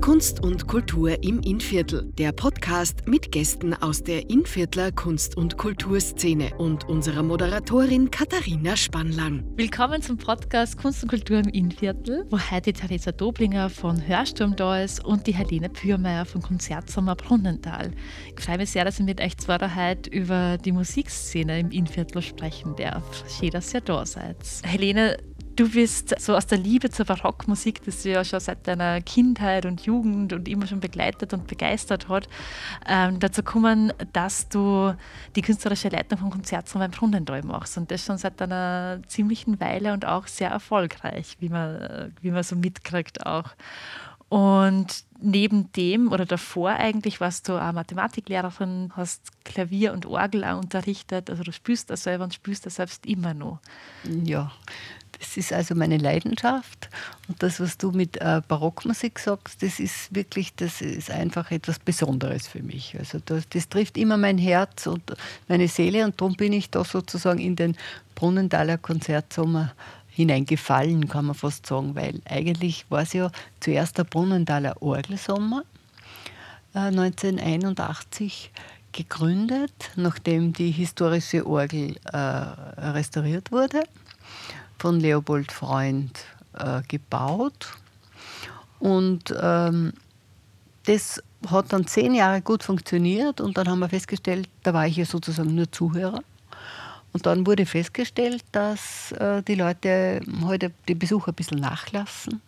Kunst 0.00 0.42
und 0.42 0.66
Kultur 0.66 1.22
im 1.22 1.40
Innviertel, 1.40 2.12
der 2.18 2.32
Podcast 2.32 3.06
mit 3.06 3.30
Gästen 3.30 3.72
aus 3.72 4.02
der 4.02 4.28
Innviertler 4.30 4.90
Kunst- 4.90 5.36
und 5.36 5.56
Kulturszene 5.56 6.56
und 6.58 6.88
unserer 6.88 7.22
Moderatorin 7.22 8.10
Katharina 8.10 8.76
Spannlang. 8.76 9.44
Willkommen 9.56 10.02
zum 10.02 10.18
Podcast 10.18 10.76
Kunst 10.76 11.02
und 11.02 11.08
Kultur 11.08 11.38
im 11.38 11.48
Innviertel, 11.48 12.26
wo 12.30 12.38
heute 12.38 12.72
Theresa 12.72 13.12
Doblinger 13.12 13.70
von 13.70 14.06
Hörsturm 14.06 14.56
da 14.56 14.82
ist 14.82 15.04
und 15.04 15.26
die 15.26 15.34
Helene 15.34 15.68
Pürmeier 15.68 16.24
von 16.24 16.42
Konzertsommer 16.42 17.14
Brunnenthal. 17.14 17.92
Ich 18.36 18.44
freue 18.44 18.58
mich 18.58 18.70
sehr, 18.70 18.84
dass 18.84 18.98
ich 18.98 19.06
mit 19.06 19.20
euch 19.20 19.36
zwei 19.38 19.58
heute 19.58 20.10
über 20.10 20.58
die 20.58 20.72
Musikszene 20.72 21.60
im 21.60 21.70
Innviertel 21.70 22.22
sprechen 22.22 22.74
darf. 22.76 23.24
Schön, 23.28 23.50
dass 23.50 23.72
ihr 23.72 23.80
da 23.80 24.04
seid. 24.04 24.36
Helene, 24.64 25.16
Du 25.54 25.68
bist 25.68 26.18
so 26.18 26.34
aus 26.34 26.46
der 26.46 26.56
Liebe 26.56 26.88
zur 26.88 27.04
Barockmusik, 27.04 27.84
das 27.84 28.04
ja 28.04 28.24
schon 28.24 28.40
seit 28.40 28.66
deiner 28.66 29.02
Kindheit 29.02 29.66
und 29.66 29.82
Jugend 29.82 30.32
und 30.32 30.48
immer 30.48 30.66
schon 30.66 30.80
begleitet 30.80 31.34
und 31.34 31.46
begeistert 31.46 32.08
hat, 32.08 32.26
ähm, 32.86 33.20
dazu 33.20 33.42
gekommen, 33.42 33.92
dass 34.14 34.48
du 34.48 34.94
die 35.36 35.42
künstlerische 35.42 35.90
Leitung 35.90 36.18
vom 36.18 36.30
Konzert 36.30 36.72
beim 36.72 36.90
Brunnental 36.90 37.42
machst. 37.42 37.76
Und 37.76 37.90
das 37.90 38.04
schon 38.04 38.16
seit 38.16 38.40
einer 38.40 39.00
ziemlichen 39.08 39.60
Weile 39.60 39.92
und 39.92 40.06
auch 40.06 40.26
sehr 40.26 40.48
erfolgreich, 40.48 41.36
wie 41.40 41.50
man, 41.50 42.14
wie 42.22 42.30
man 42.30 42.42
so 42.42 42.56
mitkriegt 42.56 43.26
auch. 43.26 43.50
Und 44.32 45.04
neben 45.20 45.70
dem 45.72 46.10
oder 46.10 46.24
davor 46.24 46.70
eigentlich 46.70 47.20
warst 47.20 47.50
du 47.50 47.62
auch 47.62 47.72
Mathematiklehrerin, 47.72 48.90
hast 48.96 49.20
Klavier 49.44 49.92
und 49.92 50.06
Orgel 50.06 50.42
auch 50.44 50.56
unterrichtet. 50.56 51.28
Also 51.28 51.42
du 51.42 51.52
spürst 51.52 51.90
das 51.90 52.04
selber 52.04 52.24
und 52.24 52.32
spürst 52.32 52.64
das 52.64 52.76
selbst 52.76 53.04
immer 53.04 53.34
noch. 53.34 53.58
Ja, 54.24 54.50
das 55.18 55.36
ist 55.36 55.52
also 55.52 55.74
meine 55.74 55.98
Leidenschaft. 55.98 56.88
Und 57.28 57.42
das, 57.42 57.60
was 57.60 57.76
du 57.76 57.90
mit 57.90 58.22
äh, 58.22 58.40
Barockmusik 58.48 59.18
sagst, 59.18 59.62
das 59.62 59.78
ist 59.78 60.14
wirklich, 60.14 60.54
das 60.54 60.80
ist 60.80 61.10
einfach 61.10 61.50
etwas 61.50 61.78
Besonderes 61.78 62.48
für 62.48 62.62
mich. 62.62 62.96
Also 62.98 63.18
das, 63.22 63.46
das 63.50 63.68
trifft 63.68 63.98
immer 63.98 64.16
mein 64.16 64.38
Herz 64.38 64.86
und 64.86 65.02
meine 65.46 65.68
Seele 65.68 66.06
und 66.06 66.18
darum 66.18 66.36
bin 66.36 66.54
ich 66.54 66.70
da 66.70 66.86
sozusagen 66.86 67.38
in 67.38 67.54
den 67.54 67.76
Brunnenthaler 68.14 68.78
Konzertsommer 68.78 69.74
hineingefallen, 70.12 71.08
kann 71.08 71.26
man 71.26 71.34
fast 71.34 71.66
sagen, 71.66 71.94
weil 71.94 72.20
eigentlich 72.28 72.86
war 72.90 73.02
es 73.02 73.12
ja 73.12 73.30
zuerst 73.60 73.98
der 73.98 74.04
Brunnenthaler 74.04 74.80
Orgelsommer 74.80 75.64
äh, 76.74 76.78
1981 76.78 78.50
gegründet, 78.92 79.90
nachdem 79.96 80.52
die 80.52 80.70
historische 80.70 81.46
Orgel 81.46 81.96
äh, 82.12 82.16
restauriert 82.18 83.50
wurde 83.50 83.84
von 84.78 85.00
Leopold 85.00 85.50
Freund 85.50 86.18
äh, 86.58 86.82
gebaut. 86.88 87.78
Und 88.78 89.34
ähm, 89.40 89.92
das 90.84 91.22
hat 91.48 91.72
dann 91.72 91.86
zehn 91.86 92.14
Jahre 92.14 92.42
gut 92.42 92.62
funktioniert 92.62 93.40
und 93.40 93.56
dann 93.56 93.68
haben 93.68 93.78
wir 93.78 93.88
festgestellt, 93.88 94.48
da 94.62 94.74
war 94.74 94.86
ich 94.86 94.96
ja 94.96 95.04
sozusagen 95.04 95.54
nur 95.54 95.70
Zuhörer. 95.70 96.22
Und 97.12 97.26
dann 97.26 97.46
wurde 97.46 97.66
festgestellt, 97.66 98.44
dass 98.52 99.12
äh, 99.12 99.42
die 99.42 99.54
Leute 99.54 100.20
heute 100.44 100.72
die 100.88 100.94
Besucher 100.94 101.32
ein 101.32 101.34
bisschen 101.34 101.60
nachlassen, 101.60 102.40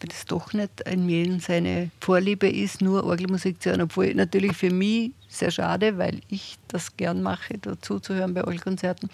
weil 0.00 0.08
das 0.08 0.24
doch 0.26 0.52
nicht 0.52 0.80
in 0.82 1.08
jedem 1.08 1.40
seine 1.40 1.90
Vorliebe 2.00 2.48
ist, 2.48 2.80
nur 2.80 3.04
Orgelmusik 3.04 3.60
zu 3.60 3.70
hören, 3.70 3.82
obwohl 3.82 4.14
natürlich 4.14 4.56
für 4.56 4.70
mich 4.70 5.10
sehr 5.28 5.50
schade, 5.50 5.98
weil 5.98 6.20
ich 6.28 6.56
das 6.68 6.96
gern 6.96 7.22
mache, 7.22 7.58
dazu 7.58 7.98
zu 7.98 8.14
hören 8.14 8.34
bei 8.34 8.44
Orgelkonzerten. 8.44 9.10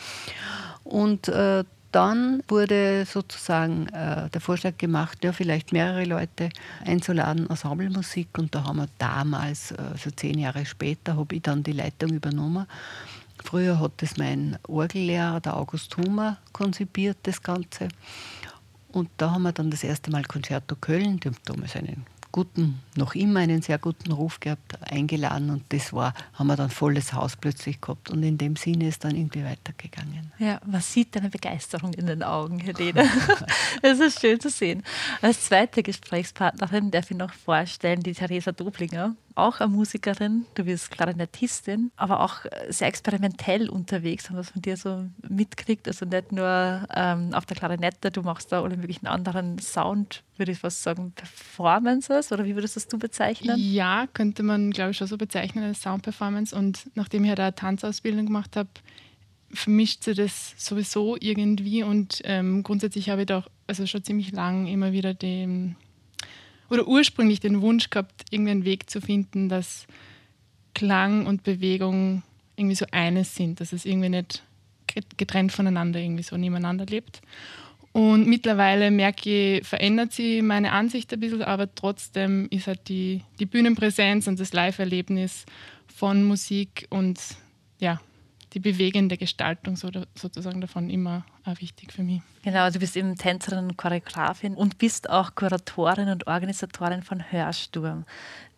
Und 0.85 1.29
äh, 1.29 1.65
dann 1.93 2.43
wurde 2.49 3.05
sozusagen 3.05 3.87
äh, 3.89 4.29
der 4.31 4.41
Vorschlag 4.41 4.79
gemacht, 4.79 5.23
ja, 5.23 5.33
vielleicht 5.33 5.73
mehrere 5.73 6.05
Leute 6.05 6.49
einzuladen, 6.85 7.49
Ensemblemusik. 7.49 8.29
Und 8.39 8.55
da 8.55 8.65
haben 8.65 8.79
wir 8.79 8.89
damals, 8.99 9.73
äh, 9.73 9.77
so 10.03 10.11
zehn 10.11 10.39
Jahre 10.39 10.65
später, 10.65 11.17
habe 11.17 11.35
ich 11.35 11.43
dann 11.43 11.63
die 11.63 11.73
Leitung 11.73 12.11
übernommen. 12.11 12.67
Früher 13.45 13.81
hat 13.81 13.93
das 13.99 14.17
mein 14.17 14.59
Orgellehrer, 14.67 15.41
der 15.41 15.57
August 15.57 15.97
Humer, 15.97 16.39
konzipiert, 16.53 17.19
das 17.25 17.43
Ganze. 17.43 17.89
Und 18.93 19.09
da 19.17 19.33
haben 19.33 19.43
wir 19.43 19.53
dann 19.53 19.71
das 19.71 19.85
erste 19.85 20.11
Mal 20.11 20.25
Concerto 20.25 20.77
Köln, 20.77 21.19
die 21.21 21.29
haben 21.29 21.37
damals 21.45 21.77
einen 21.77 22.07
guten, 22.33 22.81
noch 22.97 23.15
immer 23.15 23.41
einen 23.41 23.63
sehr 23.63 23.79
guten 23.79 24.11
Ruf 24.11 24.41
gehabt, 24.41 24.79
eingeladen 24.91 25.51
und 25.51 25.65
das 25.69 25.93
war, 25.93 26.15
haben 26.33 26.47
wir 26.47 26.57
dann 26.57 26.71
volles 26.71 27.13
Haus 27.13 27.37
plötzlich 27.37 27.81
gehabt 27.81 28.11
und 28.11 28.23
in 28.23 28.39
dem 28.39 28.57
Sinne 28.57 28.89
ist 28.89 29.05
dann 29.05 29.15
irgendwie 29.15 29.45
weitergegangen. 29.45 30.33
Ja, 30.39 30.59
man 30.67 30.81
sieht 30.81 31.15
deine 31.15 31.29
Begeisterung 31.29 31.93
in 31.93 32.07
den 32.07 32.23
Augen, 32.23 32.59
Helene. 32.59 33.09
das 33.83 34.01
ist 34.01 34.21
schön 34.21 34.41
zu 34.41 34.49
sehen. 34.49 34.83
Als 35.21 35.45
zweite 35.45 35.83
Gesprächspartnerin 35.83 36.91
darf 36.91 37.11
ich 37.11 37.17
noch 37.17 37.33
vorstellen, 37.33 38.03
die 38.03 38.15
Theresa 38.15 38.51
Doblinger 38.51 39.15
auch 39.35 39.61
eine 39.61 39.73
Musikerin, 39.73 40.47
du 40.55 40.65
bist 40.65 40.91
Klarinettistin, 40.91 41.91
aber 41.97 42.21
auch 42.21 42.45
sehr 42.69 42.89
experimentell 42.89 43.69
unterwegs, 43.69 44.31
wir 44.31 44.39
es 44.39 44.51
von 44.51 44.63
dir 44.63 44.77
so 44.77 45.07
mitkriegt. 45.29 45.87
Also 45.89 46.07
nicht 46.07 46.33
nur 46.33 46.87
ähm, 46.95 47.35
auf 47.35 47.47
der 47.47 47.57
Klarinette, 47.57 48.11
du 48.11 48.23
machst 48.23 48.53
da 48.53 48.63
alle 48.63 48.77
möglichen 48.77 49.07
anderen 49.07 49.59
Sound, 49.59 50.23
würde 50.37 50.53
ich 50.53 50.59
fast 50.59 50.83
sagen, 50.83 51.13
Performances 51.13 52.33
oder 52.33 52.45
wie 52.45 52.55
würdest 52.55 52.77
das 52.77 52.89
du 52.89 52.99
bezeichnen? 52.99 53.57
Ja, 53.59 54.07
könnte 54.13 54.43
man, 54.43 54.71
glaube 54.71 54.91
ich, 54.91 54.97
schon 54.97 55.07
so 55.07 55.17
bezeichnen 55.17 55.65
als 55.65 55.83
Sound-Performance. 55.83 56.55
Und 56.57 56.91
nachdem 56.95 57.25
ich 57.25 57.31
ja 57.31 57.35
da 57.35 57.45
eine 57.45 57.55
Tanzausbildung 57.55 58.27
gemacht 58.27 58.57
habe, 58.57 58.71
vermischt 59.53 60.05
sich 60.05 60.17
das 60.17 60.55
sowieso 60.57 61.17
irgendwie 61.21 61.83
und 61.83 62.23
ähm, 62.25 62.63
grundsätzlich 62.63 63.11
habe 63.11 63.23
ich 63.23 63.27
da 63.27 63.41
auch 63.41 63.49
also 63.67 63.87
schon 63.87 64.03
ziemlich 64.03 64.33
lang 64.33 64.67
immer 64.67 64.93
wieder 64.93 65.15
den 65.15 65.77
oder 66.73 66.89
ursprünglich 66.89 67.39
den 67.39 67.61
Wunsch 67.61 67.91
gehabt, 67.91 68.25
irgendeinen 68.31 68.65
Weg 68.65 68.89
zu 68.89 69.03
finden, 69.03 69.51
dass 69.51 69.87
Klang 70.75 71.27
und 71.27 71.43
Bewegung 71.43 72.23
irgendwie 72.57 72.77
so 72.77 72.87
eines 72.91 73.35
sind, 73.35 73.61
dass 73.61 73.75
es 73.75 73.85
irgendwie 73.85 74.09
nicht 74.09 74.43
getrennt 75.17 75.53
voneinander 75.53 76.01
irgendwie 76.01 76.23
so 76.23 76.37
nebeneinander 76.37 76.87
lebt. 76.87 77.21
Und 77.93 78.27
mittlerweile 78.27 78.91
merke 78.91 79.59
ich, 79.59 79.67
verändert 79.67 80.13
sich 80.13 80.43
meine 80.43 80.73
Ansicht 80.73 81.13
ein 81.13 81.21
bisschen, 81.21 81.43
aber 81.43 81.75
trotzdem 81.75 82.49
ist 82.51 82.67
halt 82.67 82.89
die, 82.89 83.21
die 83.39 83.47
Bühnenpräsenz 83.47 84.27
und 84.27 84.41
das 84.41 84.55
Live-Erlebnis 84.55 85.45
von 85.95 86.25
Musik 86.25 86.87
und 86.89 87.21
ja, 87.81 88.01
die 88.55 88.61
bewegende 88.61 89.17
Gestaltung 89.17 89.77
so, 89.77 89.91
sozusagen 90.15 90.61
davon 90.61 90.91
immer 90.91 91.25
auch 91.45 91.61
wichtig 91.61 91.93
für 91.93 92.03
mich. 92.03 92.21
Genau, 92.43 92.69
du 92.71 92.79
bist 92.79 92.97
eben 92.97 93.17
Tänzerin 93.17 93.65
und 93.65 93.77
Choreografin 93.77 94.55
und 94.55 94.79
bist 94.79 95.09
auch 95.09 95.35
Kuratorin 95.35 96.09
und 96.09 96.27
Organisatorin 96.27 97.03
von 97.03 97.33
Hörsturm. 97.33 98.05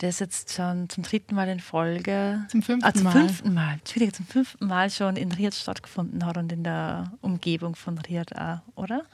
Der 0.00 0.09
ist 0.09 0.21
jetzt 0.21 0.53
schon 0.53 0.88
zum 0.88 1.04
dritten 1.04 1.34
Mal 1.34 1.49
in 1.49 1.60
Folge. 1.60 2.44
Zum 2.49 2.62
fünften 2.62 2.88
ah, 2.88 2.93
zum 2.93 3.04
Mal. 3.04 3.12
fünften 3.12 3.54
Mal. 3.54 3.75
Entschuldige, 3.75 4.12
zum 4.12 4.27
fünften 4.27 4.66
Mal 4.66 4.91
schon 4.91 5.16
in 5.16 5.33
Ried 5.33 5.54
stattgefunden 5.54 6.27
hat 6.27 6.37
und 6.37 6.50
in 6.50 6.65
der 6.65 7.12
Umgebung 7.21 7.77
von 7.77 7.99
Ried 7.99 8.37
auch, 8.37 8.60
oder? 8.75 9.04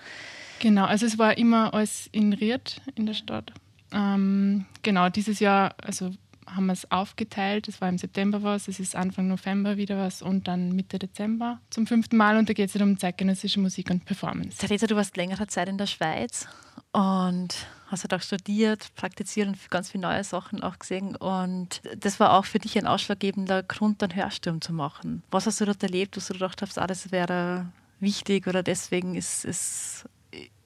Genau, 0.60 0.84
also 0.84 1.06
es 1.06 1.18
war 1.18 1.36
immer 1.36 1.74
alles 1.74 2.08
in 2.12 2.32
Ried 2.32 2.80
in 2.94 3.06
der 3.06 3.14
Stadt. 3.14 3.52
Ähm, 3.92 4.66
genau, 4.82 5.08
dieses 5.08 5.40
Jahr, 5.40 5.74
also 5.82 6.10
haben 6.54 6.66
wir 6.66 6.72
es 6.72 6.90
aufgeteilt. 6.90 7.68
Es 7.68 7.80
war 7.80 7.88
im 7.88 7.98
September 7.98 8.42
was, 8.42 8.68
es 8.68 8.80
ist 8.80 8.96
Anfang 8.96 9.28
November 9.28 9.76
wieder 9.76 9.98
was 9.98 10.22
und 10.22 10.48
dann 10.48 10.70
Mitte 10.72 10.98
Dezember 10.98 11.60
zum 11.70 11.86
fünften 11.86 12.16
Mal. 12.16 12.36
Und 12.36 12.48
da 12.48 12.52
geht 12.52 12.68
es 12.68 12.74
halt 12.74 12.82
um 12.82 12.98
zeitgenössische 12.98 13.60
Musik 13.60 13.90
und 13.90 14.04
Performance. 14.04 14.58
Theresa, 14.58 14.86
du 14.86 14.96
warst 14.96 15.16
längere 15.16 15.46
Zeit 15.46 15.68
in 15.68 15.78
der 15.78 15.86
Schweiz 15.86 16.46
und 16.92 17.54
hast 17.86 18.04
halt 18.04 18.14
auch 18.14 18.22
studiert, 18.22 18.94
praktiziert 18.94 19.48
und 19.48 19.70
ganz 19.70 19.90
viele 19.90 20.02
neue 20.02 20.24
Sachen 20.24 20.62
auch 20.62 20.78
gesehen. 20.78 21.16
Und 21.16 21.82
das 21.98 22.20
war 22.20 22.34
auch 22.34 22.44
für 22.44 22.58
dich 22.58 22.78
ein 22.78 22.86
ausschlaggebender 22.86 23.62
Grund, 23.62 24.02
einen 24.02 24.14
Hörsturm 24.14 24.60
zu 24.60 24.72
machen. 24.72 25.22
Was 25.30 25.46
hast 25.46 25.60
du 25.60 25.64
dort 25.64 25.82
erlebt, 25.82 26.16
wo 26.16 26.20
du 26.20 26.32
gedacht 26.34 26.62
hast, 26.62 26.78
ah, 26.78 26.86
das 26.86 27.12
wäre 27.12 27.66
wichtig 27.98 28.46
oder 28.46 28.62
deswegen 28.62 29.14
ist 29.14 29.44
es 29.44 30.04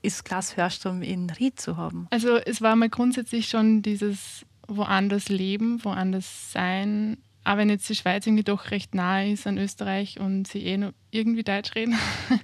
ist 0.02 0.24
Glas 0.26 0.56
Hörsturm 0.58 1.00
in 1.00 1.30
Ried 1.30 1.58
zu 1.58 1.78
haben? 1.78 2.06
Also 2.10 2.36
es 2.36 2.60
war 2.60 2.76
mal 2.76 2.90
grundsätzlich 2.90 3.48
schon 3.48 3.80
dieses 3.80 4.44
woanders 4.68 5.28
leben, 5.28 5.84
woanders 5.84 6.52
sein. 6.52 7.18
Aber 7.44 7.60
wenn 7.60 7.68
jetzt 7.68 7.88
die 7.88 7.94
Schweiz 7.94 8.26
irgendwie 8.26 8.44
doch 8.44 8.70
recht 8.70 8.94
nahe 8.94 9.30
ist 9.30 9.46
an 9.46 9.58
Österreich 9.58 10.18
und 10.18 10.48
sie 10.48 10.64
eh 10.64 10.78
nur 10.78 10.94
irgendwie 11.10 11.44
Deutsch 11.44 11.74
reden. 11.74 11.94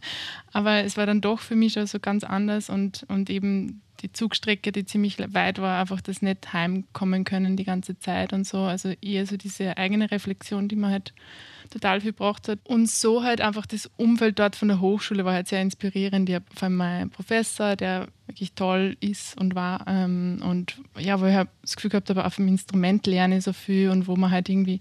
Aber 0.52 0.84
es 0.84 0.96
war 0.96 1.06
dann 1.06 1.22
doch 1.22 1.40
für 1.40 1.56
mich 1.56 1.72
schon 1.72 1.87
so 1.87 1.99
ganz 2.00 2.22
anders 2.22 2.69
und, 2.69 3.06
und 3.08 3.31
eben 3.31 3.82
die 4.02 4.12
Zugstrecke, 4.12 4.72
die 4.72 4.84
ziemlich 4.84 5.19
weit 5.19 5.58
war, 5.58 5.81
einfach 5.81 6.00
das 6.00 6.22
nicht 6.22 6.52
heimkommen 6.52 7.25
können 7.25 7.56
die 7.56 7.64
ganze 7.64 7.99
Zeit 7.99 8.32
und 8.32 8.46
so. 8.46 8.58
Also 8.58 8.93
eher 9.00 9.26
so 9.26 9.37
diese 9.37 9.76
eigene 9.76 10.11
Reflexion, 10.11 10.69
die 10.69 10.76
man 10.76 10.90
halt 10.90 11.12
total 11.70 12.00
viel 12.00 12.12
gebracht 12.12 12.49
hat. 12.49 12.58
Und 12.64 12.88
so 12.88 13.22
halt 13.22 13.40
einfach 13.40 13.67
das 13.67 13.90
Umfeld 13.96 14.38
dort 14.38 14.56
von 14.56 14.69
der 14.69 14.81
Hochschule 14.81 15.25
war 15.25 15.34
halt 15.34 15.49
sehr 15.49 15.62
inspirierend. 15.62 16.28
Ich 16.28 16.34
habe 16.34 16.44
vor 16.55 16.64
allem 16.64 16.76
meinen 16.76 17.11
Professor, 17.11 17.76
der 17.76 18.08
wirklich 18.31 18.53
toll 18.55 18.97
ist 19.00 19.38
und 19.38 19.55
war. 19.55 19.85
Ähm, 19.87 20.41
und 20.43 20.81
ja, 20.99 21.21
wo 21.21 21.27
ich 21.27 21.35
das 21.62 21.77
Gefühl 21.77 21.91
gehabt 21.91 22.11
habe, 22.11 22.25
auf 22.25 22.37
dem 22.37 22.49
Instrument 22.49 23.06
lerne 23.06 23.38
ich 23.38 23.44
so 23.44 23.53
viel 23.53 23.91
und 23.91 24.06
wo 24.06 24.17
man 24.17 24.31
halt 24.31 24.49
irgendwie 24.49 24.81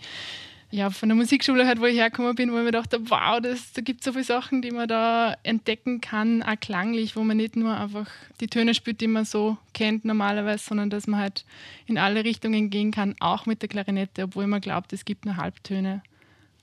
ja, 0.71 0.91
von 0.91 1.09
der 1.09 1.15
Musikschule 1.15 1.65
halt, 1.65 1.81
wo 1.81 1.85
ich 1.85 1.97
hergekommen 1.97 2.35
bin, 2.35 2.51
wo 2.51 2.57
ich 2.59 2.63
mir 2.63 2.71
dachte, 2.71 3.09
wow, 3.09 3.39
das, 3.41 3.73
da 3.73 3.81
gibt 3.81 4.01
es 4.01 4.05
so 4.05 4.11
viele 4.11 4.23
Sachen, 4.23 4.61
die 4.61 4.69
man 4.69 4.87
da 4.87 5.35
entdecken 5.41 5.99
kann, 5.99 6.43
auch 6.43 6.59
klanglich, 6.59 7.15
wo 7.15 7.23
man 7.23 7.37
nicht 7.37 7.55
nur 7.55 7.75
einfach 7.75 8.07
die 8.39 8.47
Töne 8.47 8.75
spielt, 8.75 9.01
die 9.01 9.07
man 9.07 9.25
so 9.25 9.57
kennt 9.73 10.05
normalerweise, 10.05 10.63
sondern 10.63 10.91
dass 10.91 11.07
man 11.07 11.21
halt 11.21 11.43
in 11.87 11.97
alle 11.97 12.23
Richtungen 12.23 12.69
gehen 12.69 12.91
kann, 12.91 13.15
auch 13.19 13.47
mit 13.47 13.63
der 13.63 13.69
Klarinette, 13.69 14.23
obwohl 14.23 14.45
man 14.45 14.61
glaubt, 14.61 14.93
es 14.93 15.05
gibt 15.05 15.25
nur 15.25 15.37
Halbtöne. 15.37 16.03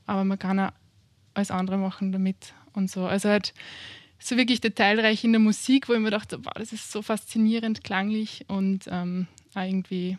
Aber 0.06 0.22
man 0.22 0.38
kann 0.38 0.60
auch 0.60 0.72
alles 1.34 1.50
andere 1.50 1.76
machen 1.76 2.12
damit 2.12 2.54
und 2.74 2.88
so. 2.88 3.06
Also 3.06 3.28
halt 3.28 3.54
so 4.18 4.36
wirklich 4.36 4.60
detailreich 4.60 5.24
in 5.24 5.32
der 5.32 5.40
Musik, 5.40 5.88
wo 5.88 5.92
ich 5.92 6.00
mir 6.00 6.10
dachte, 6.10 6.44
wow, 6.44 6.52
das 6.56 6.72
ist 6.72 6.90
so 6.90 7.02
faszinierend 7.02 7.84
klanglich 7.84 8.44
und 8.48 8.86
ähm, 8.90 9.26
irgendwie 9.54 10.18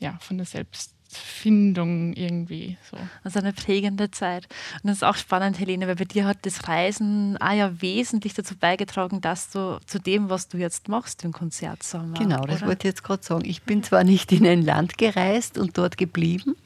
ja, 0.00 0.18
von 0.20 0.36
der 0.36 0.46
Selbstfindung 0.46 2.14
irgendwie 2.14 2.76
so. 2.90 2.96
Also 3.22 3.38
eine 3.38 3.52
prägende 3.52 4.10
Zeit. 4.10 4.48
Und 4.82 4.88
das 4.88 4.98
ist 4.98 5.02
auch 5.04 5.16
spannend, 5.16 5.58
Helene, 5.58 5.86
weil 5.86 5.96
bei 5.96 6.04
dir 6.04 6.26
hat 6.26 6.38
das 6.42 6.68
Reisen 6.68 7.36
auch 7.38 7.52
ja 7.52 7.80
wesentlich 7.80 8.34
dazu 8.34 8.56
beigetragen, 8.56 9.20
dass 9.20 9.50
du 9.50 9.80
zu 9.86 9.98
dem, 9.98 10.30
was 10.30 10.48
du 10.48 10.58
jetzt 10.58 10.88
machst, 10.88 11.24
im 11.24 11.32
Konzertsommer. 11.32 12.18
Genau, 12.18 12.42
das 12.42 12.58
oder? 12.58 12.68
wollte 12.68 12.88
ich 12.88 12.92
jetzt 12.92 13.04
gerade 13.04 13.22
sagen. 13.22 13.44
Ich 13.44 13.62
bin 13.62 13.82
zwar 13.82 14.04
nicht 14.04 14.32
in 14.32 14.46
ein 14.46 14.62
Land 14.62 14.98
gereist 14.98 15.58
und 15.58 15.78
dort 15.78 15.96
geblieben, 15.96 16.56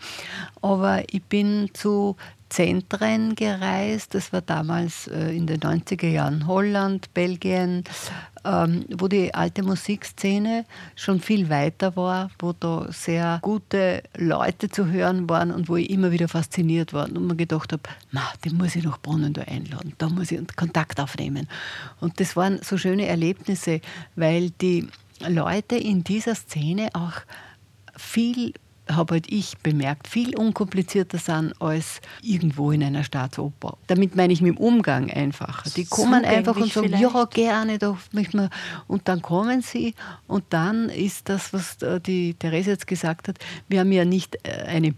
aber 0.63 1.05
ich 1.11 1.23
bin 1.23 1.71
zu 1.75 2.17
Zentren 2.49 3.35
gereist. 3.35 4.15
Das 4.15 4.33
war 4.33 4.41
damals 4.41 5.07
äh, 5.09 5.37
in 5.37 5.47
den 5.47 5.61
90er 5.61 6.09
Jahren 6.09 6.47
Holland, 6.47 7.13
Belgien, 7.15 7.85
ähm, 8.45 8.85
wo 8.97 9.09
die 9.09 9.35
alte 9.35 9.63
Musikszene 9.63 10.65
schon 10.97 11.21
viel 11.21 11.49
weiter 11.49 11.97
war, 11.97 12.31
wo 12.39 12.53
da 12.53 12.87
sehr 12.91 13.39
gute 13.43 14.03
Leute 14.17 14.69
zu 14.69 14.87
hören 14.87 15.29
waren 15.29 15.51
und 15.51 15.69
wo 15.69 15.77
ich 15.77 15.91
immer 15.91 16.11
wieder 16.11 16.29
fasziniert 16.29 16.93
war 16.93 17.07
und 17.07 17.27
mir 17.27 17.37
gedacht 17.37 17.73
habe, 17.73 17.83
den 18.45 18.57
muss 18.57 18.77
ich 18.77 18.85
nach 18.85 18.99
Brunnen 19.01 19.33
da 19.33 19.43
einladen, 19.43 19.95
da 19.99 20.09
muss 20.09 20.31
ich 20.31 20.41
Kontakt 20.57 21.01
aufnehmen. 21.01 21.49
Und 22.01 22.21
das 22.21 22.37
waren 22.37 22.61
so 22.63 22.79
schöne 22.79 23.07
Erlebnisse, 23.07 23.81
weil 24.17 24.51
die 24.51 24.89
Leute 25.27 25.77
in 25.77 26.05
dieser 26.05 26.35
Szene 26.35 26.91
auch 26.95 27.21
viel 27.97 28.55
habe 28.91 29.15
halt 29.15 29.31
ich 29.31 29.59
bemerkt, 29.59 30.09
viel 30.09 30.37
unkomplizierter 30.37 31.19
sind 31.19 31.55
als 31.61 32.01
irgendwo 32.23 32.71
in 32.73 32.83
einer 32.83 33.05
Staatsoper. 33.05 33.77
Damit 33.87 34.17
meine 34.17 34.33
ich 34.33 34.41
mit 34.41 34.57
dem 34.57 34.59
Umgang 34.59 35.11
einfach. 35.11 35.65
Die 35.73 35.85
kommen 35.85 36.25
einfach 36.25 36.57
und 36.57 36.73
sagen, 36.73 36.89
vielleicht. 36.89 37.03
ja, 37.03 37.25
gerne, 37.27 37.79
da 37.79 37.97
möchten 38.13 38.39
wir. 38.39 38.51
Und 38.87 39.09
dann 39.09 39.23
kommen 39.23 39.63
sie 39.63 39.95
und 40.27 40.45
dann 40.51 40.89
ist 40.89 41.29
das, 41.29 41.53
was 41.53 41.83
äh, 41.83 42.01
die 42.01 42.35
Therese 42.35 42.71
jetzt 42.71 42.87
gesagt 42.87 43.29
hat, 43.29 43.39
wir 43.69 43.81
haben 43.81 43.93
ja 43.93 44.05
nicht 44.05 44.37
äh, 44.43 44.65
eine 44.67 44.95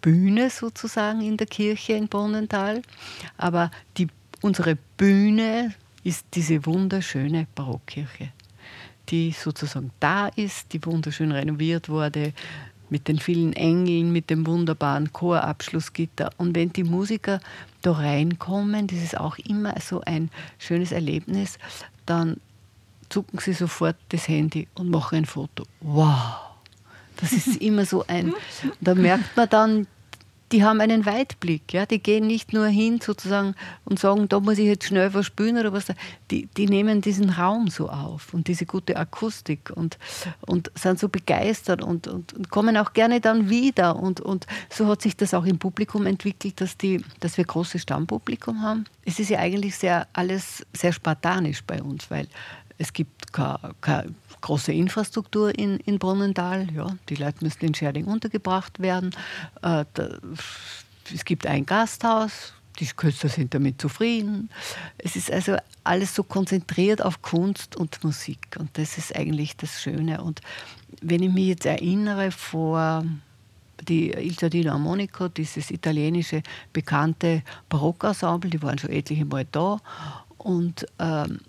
Bühne 0.00 0.50
sozusagen 0.50 1.20
in 1.20 1.36
der 1.36 1.46
Kirche 1.46 1.92
in 1.92 2.08
Bonnenthal, 2.08 2.82
aber 3.36 3.70
die, 3.98 4.08
unsere 4.40 4.76
Bühne 4.96 5.74
ist 6.02 6.24
diese 6.34 6.64
wunderschöne 6.64 7.46
Barockkirche 7.54 8.32
die 9.10 9.32
sozusagen 9.32 9.90
da 10.00 10.28
ist, 10.28 10.72
die 10.72 10.84
wunderschön 10.84 11.32
renoviert 11.32 11.88
wurde, 11.88 12.32
mit 12.90 13.08
den 13.08 13.18
vielen 13.18 13.52
Engeln, 13.52 14.12
mit 14.12 14.30
dem 14.30 14.46
wunderbaren 14.46 15.12
Chorabschlussgitter. 15.12 16.30
Und 16.36 16.54
wenn 16.54 16.72
die 16.72 16.84
Musiker 16.84 17.40
da 17.82 17.92
reinkommen, 17.92 18.86
das 18.86 18.98
ist 18.98 19.18
auch 19.18 19.38
immer 19.38 19.74
so 19.80 20.00
ein 20.02 20.30
schönes 20.58 20.92
Erlebnis, 20.92 21.58
dann 22.06 22.36
zucken 23.08 23.38
sie 23.40 23.52
sofort 23.52 23.96
das 24.10 24.28
Handy 24.28 24.68
und 24.74 24.90
machen 24.90 25.18
ein 25.18 25.24
Foto. 25.24 25.64
Wow! 25.80 26.50
Das 27.16 27.32
ist 27.32 27.56
immer 27.60 27.84
so 27.84 28.04
ein. 28.06 28.32
Da 28.80 28.94
merkt 28.94 29.36
man 29.36 29.48
dann, 29.48 29.86
die 30.52 30.64
haben 30.64 30.80
einen 30.80 31.06
Weitblick. 31.06 31.72
Ja? 31.72 31.86
Die 31.86 32.02
gehen 32.02 32.26
nicht 32.26 32.52
nur 32.52 32.66
hin 32.66 33.00
sozusagen 33.00 33.54
und 33.84 33.98
sagen, 33.98 34.28
da 34.28 34.40
muss 34.40 34.58
ich 34.58 34.66
jetzt 34.66 34.86
schnell 34.86 35.14
was 35.14 35.26
spülen 35.26 35.58
oder 35.58 35.72
was. 35.72 35.86
Die, 36.30 36.46
die 36.46 36.66
nehmen 36.66 37.00
diesen 37.00 37.30
Raum 37.30 37.68
so 37.68 37.88
auf 37.88 38.34
und 38.34 38.48
diese 38.48 38.66
gute 38.66 38.96
Akustik 38.96 39.70
und, 39.74 39.98
und 40.46 40.70
sind 40.74 40.98
so 40.98 41.08
begeistert 41.08 41.82
und, 41.82 42.08
und, 42.08 42.32
und 42.32 42.50
kommen 42.50 42.76
auch 42.76 42.92
gerne 42.92 43.20
dann 43.20 43.48
wieder. 43.48 43.96
Und, 43.96 44.20
und 44.20 44.46
so 44.68 44.86
hat 44.86 45.02
sich 45.02 45.16
das 45.16 45.34
auch 45.34 45.44
im 45.44 45.58
Publikum 45.58 46.06
entwickelt, 46.06 46.60
dass, 46.60 46.76
die, 46.76 47.04
dass 47.20 47.36
wir 47.36 47.44
großes 47.44 47.82
Stammpublikum 47.82 48.62
haben. 48.62 48.84
Es 49.04 49.18
ist 49.18 49.30
ja 49.30 49.38
eigentlich 49.38 49.76
sehr, 49.76 50.08
alles 50.12 50.66
sehr 50.72 50.92
spartanisch 50.92 51.62
bei 51.64 51.82
uns, 51.82 52.10
weil 52.10 52.26
es 52.80 52.94
gibt 52.94 53.32
keine, 53.34 54.14
große 54.40 54.72
Infrastruktur 54.72 55.56
in, 55.56 55.76
in 55.80 55.98
Brunnental. 55.98 56.66
Ja, 56.72 56.96
die 57.10 57.16
Leute 57.16 57.44
müssen 57.44 57.66
in 57.66 57.74
Scherding 57.74 58.06
untergebracht 58.06 58.80
werden. 58.80 59.10
Äh, 59.62 59.84
da, 59.92 60.18
es 61.14 61.24
gibt 61.26 61.46
ein 61.46 61.66
Gasthaus, 61.66 62.54
die 62.78 62.86
Künstler 62.86 63.28
sind 63.28 63.52
damit 63.52 63.82
zufrieden. 63.82 64.48
Es 64.96 65.14
ist 65.14 65.30
also 65.30 65.56
alles 65.84 66.14
so 66.14 66.22
konzentriert 66.22 67.04
auf 67.04 67.20
Kunst 67.20 67.76
und 67.76 68.02
Musik 68.02 68.56
und 68.58 68.70
das 68.78 68.96
ist 68.96 69.14
eigentlich 69.14 69.58
das 69.58 69.82
Schöne. 69.82 70.22
Und 70.22 70.40
wenn 71.02 71.22
ich 71.22 71.30
mich 71.30 71.48
jetzt 71.48 71.66
erinnere, 71.66 72.30
vor 72.30 73.04
die 73.88 74.10
Il 74.10 74.34
Giardino 74.36 74.72
Armonico, 74.72 75.28
dieses 75.28 75.70
italienische 75.70 76.42
bekannte 76.72 77.42
Barockensemble, 77.68 78.48
die 78.48 78.62
waren 78.62 78.78
schon 78.78 78.90
etliche 78.90 79.26
Mal 79.26 79.46
da 79.52 79.78
und 80.38 80.86
ähm, 80.98 81.40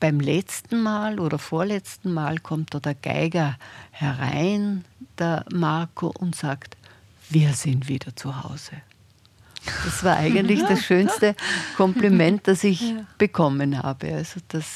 beim 0.00 0.18
letzten 0.18 0.82
Mal 0.82 1.20
oder 1.20 1.38
vorletzten 1.38 2.12
Mal 2.12 2.38
kommt 2.38 2.74
da 2.74 2.80
der 2.80 2.94
Geiger 2.94 3.56
herein, 3.92 4.84
der 5.18 5.44
Marco, 5.52 6.08
und 6.08 6.34
sagt, 6.34 6.76
wir 7.28 7.52
sind 7.52 7.88
wieder 7.88 8.16
zu 8.16 8.42
Hause. 8.42 8.72
Das 9.84 10.02
war 10.02 10.16
eigentlich 10.16 10.62
das 10.62 10.80
schönste 10.84 11.36
Kompliment, 11.76 12.48
das 12.48 12.64
ich 12.64 12.80
ja. 12.80 13.06
bekommen 13.18 13.80
habe. 13.80 14.14
Also 14.14 14.40
das 14.48 14.66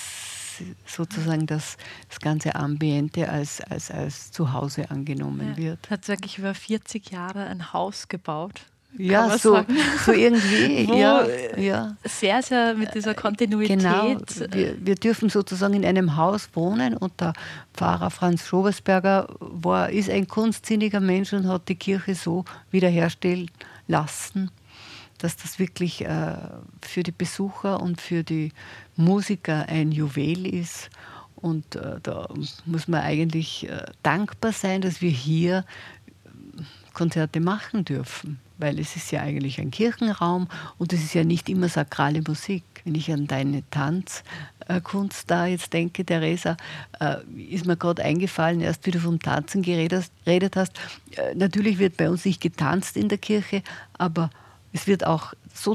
sozusagen 0.87 1.47
das, 1.47 1.77
das 2.09 2.21
ganze 2.21 2.55
Ambiente 2.55 3.29
als, 3.29 3.61
als, 3.61 3.91
als 3.91 4.31
Zuhause 4.31 4.89
angenommen 4.91 5.55
ja. 5.57 5.57
wird. 5.57 5.91
Hat 5.91 6.07
wirklich 6.07 6.39
über 6.39 6.55
40 6.55 7.11
Jahre 7.11 7.47
ein 7.47 7.73
Haus 7.73 8.07
gebaut 8.07 8.61
ja, 8.97 9.37
so, 9.39 9.65
so 10.05 10.13
irgendwie. 10.13 10.85
ja, 10.99 11.27
ja. 11.57 11.97
Sehr, 12.05 12.43
sehr 12.43 12.75
mit 12.75 12.95
dieser 12.95 13.15
Kontinuität. 13.15 13.79
Genau. 13.79 14.17
Wir, 14.51 14.77
wir, 14.87 14.95
dürfen 14.95 15.29
sozusagen 15.29 15.75
in 15.75 15.85
einem 15.85 16.17
Haus 16.17 16.49
wohnen 16.55 16.97
und 16.97 17.21
der 17.21 17.33
Pfarrer 17.73 18.11
Franz 18.11 18.47
Schobersberger 18.47 19.29
war, 19.41 19.91
ist 19.91 20.11
ein 20.11 20.29
kunstsinniger 20.29 21.01
Mensch 21.01 21.33
und 21.33 21.49
hat 21.49 21.69
die 21.69 21.75
Kirche 21.75 22.15
so 22.15 22.45
wiederherstellen 22.71 23.51
lassen, 23.89 24.51
dass 25.19 25.37
das 25.37 25.59
wirklich 25.59 26.05
äh, 26.05 26.37
für 26.81 27.03
die 27.03 27.13
Besucher 27.13 27.81
und 27.81 28.01
für 28.01 28.23
die 28.23 28.53
Musiker 28.97 29.67
ein 29.69 29.91
Juwel 29.91 30.47
ist. 30.47 30.91
Und 31.37 31.77
äh, 31.77 31.99
da 32.03 32.29
muss 32.65 32.89
man 32.89 33.01
eigentlich 33.03 33.69
äh, 33.69 33.85
dankbar 34.03 34.53
sein, 34.53 34.81
dass 34.81 35.01
wir 35.01 35.11
hier 35.11 35.65
Konzerte 36.93 37.41
machen 37.41 37.85
dürfen 37.85 38.39
weil 38.59 38.79
es 38.79 38.97
ist 38.97 39.11
ja 39.11 39.21
eigentlich 39.21 39.61
ein 39.61 39.71
Kirchenraum 39.71 40.49
und 40.79 40.93
es 40.93 41.03
ist 41.03 41.15
ja 41.15 41.25
nicht 41.25 41.49
immer 41.49 41.69
sakrale 41.69 42.23
Musik. 42.27 42.63
Wenn 42.85 42.95
ich 42.95 43.11
an 43.11 43.27
deine 43.27 43.63
Tanzkunst 43.71 45.31
da 45.31 45.47
jetzt 45.47 45.73
denke, 45.73 46.05
Theresa, 46.05 46.57
äh, 47.01 47.17
ist 47.37 47.67
mir 47.67 47.77
gerade 47.77 48.03
eingefallen, 48.03 48.61
erst 48.61 48.87
wie 48.87 48.91
du 48.91 49.01
vom 49.01 49.21
Tanzen 49.21 49.63
geredet 49.63 50.11
hast. 50.57 50.73
Äh, 51.17 51.35
natürlich 51.35 51.79
wird 51.79 51.97
bei 51.97 52.09
uns 52.11 52.25
nicht 52.25 52.41
getanzt 52.41 52.97
in 52.97 53.09
der 53.09 53.19
Kirche, 53.19 53.63
aber 53.99 54.31
es 54.73 54.87
wird 54.87 55.07
auch 55.07 55.35
so 55.53 55.75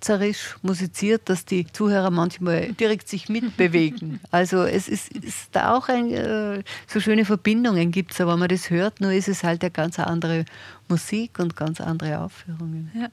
tänzerisch 0.00 0.56
musiziert, 0.62 1.28
dass 1.28 1.44
die 1.44 1.66
Zuhörer 1.66 2.10
manchmal 2.10 2.72
direkt 2.72 3.08
sich 3.08 3.28
mitbewegen. 3.28 4.20
Also 4.30 4.62
es 4.62 4.88
ist, 4.88 5.12
ist 5.12 5.48
da 5.52 5.74
auch 5.74 5.88
ein, 5.88 6.12
äh, 6.12 6.62
so 6.86 7.00
schöne 7.00 7.24
Verbindungen 7.24 7.90
gibt 7.90 8.12
es, 8.12 8.20
aber 8.20 8.32
wenn 8.32 8.40
man 8.40 8.48
das 8.48 8.70
hört, 8.70 9.00
nur 9.00 9.12
ist 9.12 9.28
es 9.28 9.42
halt 9.42 9.62
eine 9.62 9.70
ganz 9.70 9.98
andere 9.98 10.44
Musik 10.88 11.38
und 11.38 11.56
ganz 11.56 11.80
andere 11.80 12.20
Aufführungen. 12.20 12.90
Ja. 12.94 13.08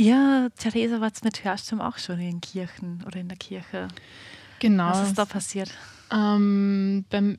Ja, 0.00 0.48
Theresa, 0.58 1.00
war 1.00 1.10
es 1.12 1.22
mit 1.22 1.44
Hörsturm 1.44 1.80
auch 1.80 1.98
schon 1.98 2.18
in 2.18 2.40
Kirchen 2.40 3.04
oder 3.06 3.20
in 3.20 3.28
der 3.28 3.36
Kirche? 3.36 3.88
Genau. 4.58 4.90
Was 4.90 5.08
ist 5.08 5.18
da 5.18 5.24
passiert? 5.24 5.70
Ähm, 6.10 7.04
beim 7.10 7.38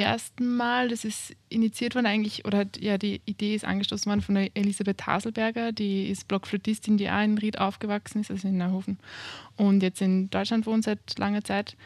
ersten 0.00 0.56
Mal, 0.56 0.88
das 0.88 1.04
ist 1.04 1.36
initiiert 1.48 1.94
worden 1.94 2.06
eigentlich, 2.06 2.44
oder 2.44 2.66
ja, 2.78 2.98
die 2.98 3.20
Idee 3.26 3.54
ist 3.54 3.64
angestoßen 3.64 4.10
worden 4.10 4.22
von 4.22 4.34
der 4.34 4.50
Elisabeth 4.54 5.06
Haselberger, 5.06 5.72
die 5.72 6.08
ist 6.08 6.26
Blockflötistin, 6.26 6.96
die 6.96 7.08
auch 7.08 7.22
in 7.22 7.38
Ried 7.38 7.58
aufgewachsen 7.58 8.20
ist, 8.20 8.30
also 8.30 8.48
in 8.48 8.58
Neuhofen 8.58 8.98
und 9.56 9.82
jetzt 9.82 10.02
in 10.02 10.30
Deutschland 10.30 10.66
wohnt 10.66 10.84
seit 10.84 11.18
langer 11.18 11.44
Zeit. 11.44 11.76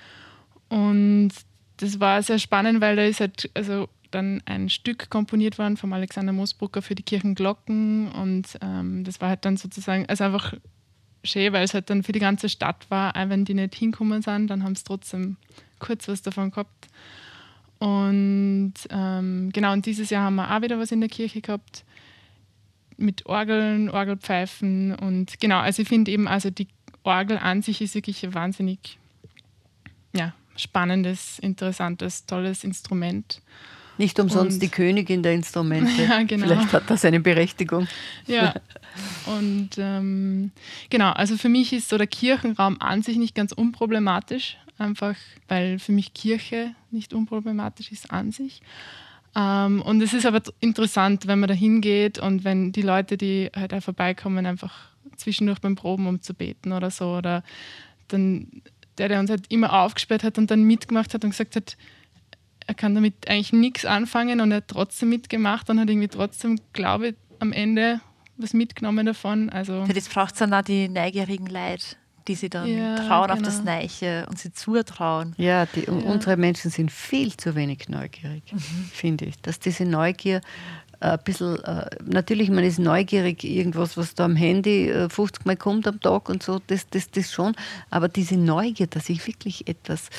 Und 0.69 1.33
das 1.77 2.00
war 2.00 2.23
sehr 2.23 2.38
spannend, 2.38 2.81
weil 2.81 2.97
da 2.97 3.05
ist 3.05 3.21
halt, 3.21 3.50
also 3.55 3.88
dann 4.11 4.43
ein 4.47 4.71
Stück 4.71 5.11
komponiert 5.11 5.59
worden 5.59 5.77
vom 5.77 5.93
Alexander 5.93 6.33
Moosbrucker 6.33 6.81
für 6.81 6.95
die 6.95 7.03
Kirchenglocken 7.03 8.11
und 8.12 8.59
ähm, 8.62 9.05
das 9.05 9.21
war 9.21 9.29
halt 9.29 9.45
dann 9.45 9.59
sozusagen, 9.59 10.07
also 10.07 10.25
einfach 10.25 10.55
schön, 11.25 11.53
weil 11.53 11.65
es 11.65 11.75
halt 11.75 11.91
dann 11.91 12.03
für 12.03 12.12
die 12.12 12.21
ganze 12.21 12.49
Stadt 12.49 12.91
war, 12.91 13.17
auch 13.17 13.29
wenn 13.29 13.45
die 13.45 13.55
nicht 13.55 13.75
hinkommen 13.75 14.23
sind, 14.23 14.49
dann 14.49 14.65
haben 14.65 14.75
sie 14.75 14.85
trotzdem 14.85 15.37
kurz 15.79 16.09
was 16.09 16.23
davon 16.23 16.50
gehabt. 16.50 16.88
Und 17.79 18.75
ähm, 18.91 19.51
genau, 19.53 19.73
und 19.73 19.87
dieses 19.87 20.11
Jahr 20.11 20.25
haben 20.25 20.37
wir 20.37 20.55
auch 20.55 20.63
wieder 20.63 20.79
was 20.79 20.91
in 20.93 21.01
der 21.01 21.09
Kirche 21.09 21.41
gehabt. 21.41 21.85
mit 22.97 23.27
Orgeln, 23.27 23.89
Orgelpfeifen 23.91 24.95
und 24.97 25.39
genau, 25.39 25.61
also 25.61 25.83
ich 25.83 25.89
finde 25.89 26.11
eben, 26.11 26.27
also 26.27 26.51
die 26.51 26.67
Orgel 27.05 27.39
an 27.39 27.63
sich 27.63 27.81
ist 27.81 27.95
wirklich 27.95 28.25
ein 28.25 28.35
wahnsinnig 28.35 28.99
ja, 30.15 30.35
spannendes, 30.57 31.39
interessantes, 31.39 32.27
tolles 32.27 32.65
Instrument. 32.65 33.41
Nicht 33.99 34.19
umsonst 34.21 34.55
und, 34.55 34.63
die 34.63 34.69
Königin 34.69 35.23
der 35.23 35.35
Instrumente. 35.35 35.91
Ja, 36.09 36.23
genau. 36.23 36.47
Vielleicht 36.47 36.73
hat 36.73 36.89
das 36.89 37.05
eine 37.05 37.21
Berechtigung. 37.21 37.89
Ja. 38.27 38.55
Und 39.27 39.71
ähm, 39.77 40.53
genau, 40.89 41.11
also 41.11 41.37
für 41.37 41.49
mich 41.49 41.73
ist 41.73 41.89
so 41.89 41.99
der 41.99 42.07
Kirchenraum 42.07 42.81
an 42.81 43.03
sich 43.03 43.17
nicht 43.17 43.35
ganz 43.35 43.53
unproblematisch, 43.53 44.57
einfach 44.79 45.17
weil 45.49 45.79
für 45.79 45.93
mich 45.93 46.15
Kirche 46.15 46.75
nicht 46.91 47.13
unproblematisch 47.13 47.93
ist 47.93 48.11
an 48.13 48.33
sich. 48.33 48.63
Ähm, 49.35 49.83
und 49.83 50.01
es 50.03 50.15
ist 50.15 50.27
aber 50.27 50.43
interessant, 50.61 51.27
wenn 51.27 51.41
man 51.41 51.49
da 51.49 51.55
hingeht 51.55 52.19
und 52.19 52.45
wenn 52.45 52.73
die 52.73 52.83
Leute, 52.83 53.17
die 53.17 53.51
halt 53.55 53.75
auch 53.75 53.83
vorbeikommen, 53.83 54.47
einfach 54.47 54.91
zwischendurch 55.17 55.61
beim 55.61 55.75
Proben 55.75 56.07
um 56.07 56.23
zu 56.23 56.35
beten 56.35 56.73
oder 56.73 56.91
so, 56.91 57.17
oder 57.17 57.43
dann 58.09 58.63
der, 58.99 59.09
der 59.09 59.21
uns 59.21 59.31
halt 59.31 59.45
immer 59.49 59.73
aufgesperrt 59.73 60.25
hat 60.25 60.39
und 60.39 60.51
dann 60.51 60.65
mitgemacht 60.65 61.15
hat 61.15 61.25
und 61.25 61.31
gesagt 61.31 61.57
hat, 61.57 61.77
er 62.67 62.75
kann 62.75 62.95
damit 62.95 63.29
eigentlich 63.29 63.53
nichts 63.53 63.85
anfangen 63.85 64.41
und 64.41 64.51
er 64.51 64.59
hat 64.59 64.69
trotzdem 64.69 65.09
mitgemacht 65.09 65.71
und 65.71 65.81
hat 65.81 65.89
irgendwie 65.89 66.09
trotzdem, 66.09 66.59
glaube 66.73 67.09
ich, 67.09 67.15
am 67.39 67.53
Ende 67.53 68.01
was 68.37 68.55
mitgenommen 68.55 69.07
davon. 69.07 69.51
Also 69.51 69.85
das 69.87 70.09
braucht 70.09 70.35
es 70.35 70.39
dann 70.39 70.53
auch 70.53 70.63
die 70.63 70.89
neugierigen 70.89 71.47
Leute, 71.47 71.97
die 72.29 72.35
sie 72.35 72.51
dann 72.51 72.69
ja, 72.69 72.97
trauen 72.97 73.29
genau. 73.29 73.33
auf 73.35 73.43
das 73.43 73.59
genau. 73.59 73.73
Neiche 73.73 74.27
und 74.29 74.39
sie 74.39 74.53
zutrauen. 74.53 75.35
Ja, 75.39 75.67
die, 75.67 75.87
ja, 75.87 75.93
unsere 75.93 76.37
Menschen 76.37 76.71
sind 76.71 76.93
viel 76.93 77.37
zu 77.37 77.55
wenig 77.55 77.89
neugierig, 77.89 78.45
mhm. 78.53 78.91
finde 78.93 79.25
ich. 79.25 79.41
Dass 79.41 79.59
diese 79.59 79.85
Neugier 79.85 80.41
äh, 81.01 81.11
ein 81.11 81.19
bisschen, 81.25 81.63
äh, 81.65 81.89
natürlich, 82.05 82.51
man 82.51 82.65
ist 82.65 82.79
neugierig, 82.79 83.45
irgendwas, 83.45 83.97
was 83.97 84.15
da 84.15 84.25
am 84.25 84.37
Handy 84.37 84.93
50 85.09 85.45
äh, 85.45 85.49
Mal 85.49 85.57
kommt 85.57 85.87
am 85.87 86.01
Tag 86.01 86.29
und 86.29 86.43
so, 86.43 86.61
das, 86.67 86.89
das, 86.91 87.11
das 87.11 87.33
schon. 87.33 87.55
Aber 87.91 88.09
diese 88.09 88.37
Neugier, 88.37 88.89
dass 88.89 89.09
ich 89.09 89.27
wirklich 89.27 89.69
etwas, 89.69 90.11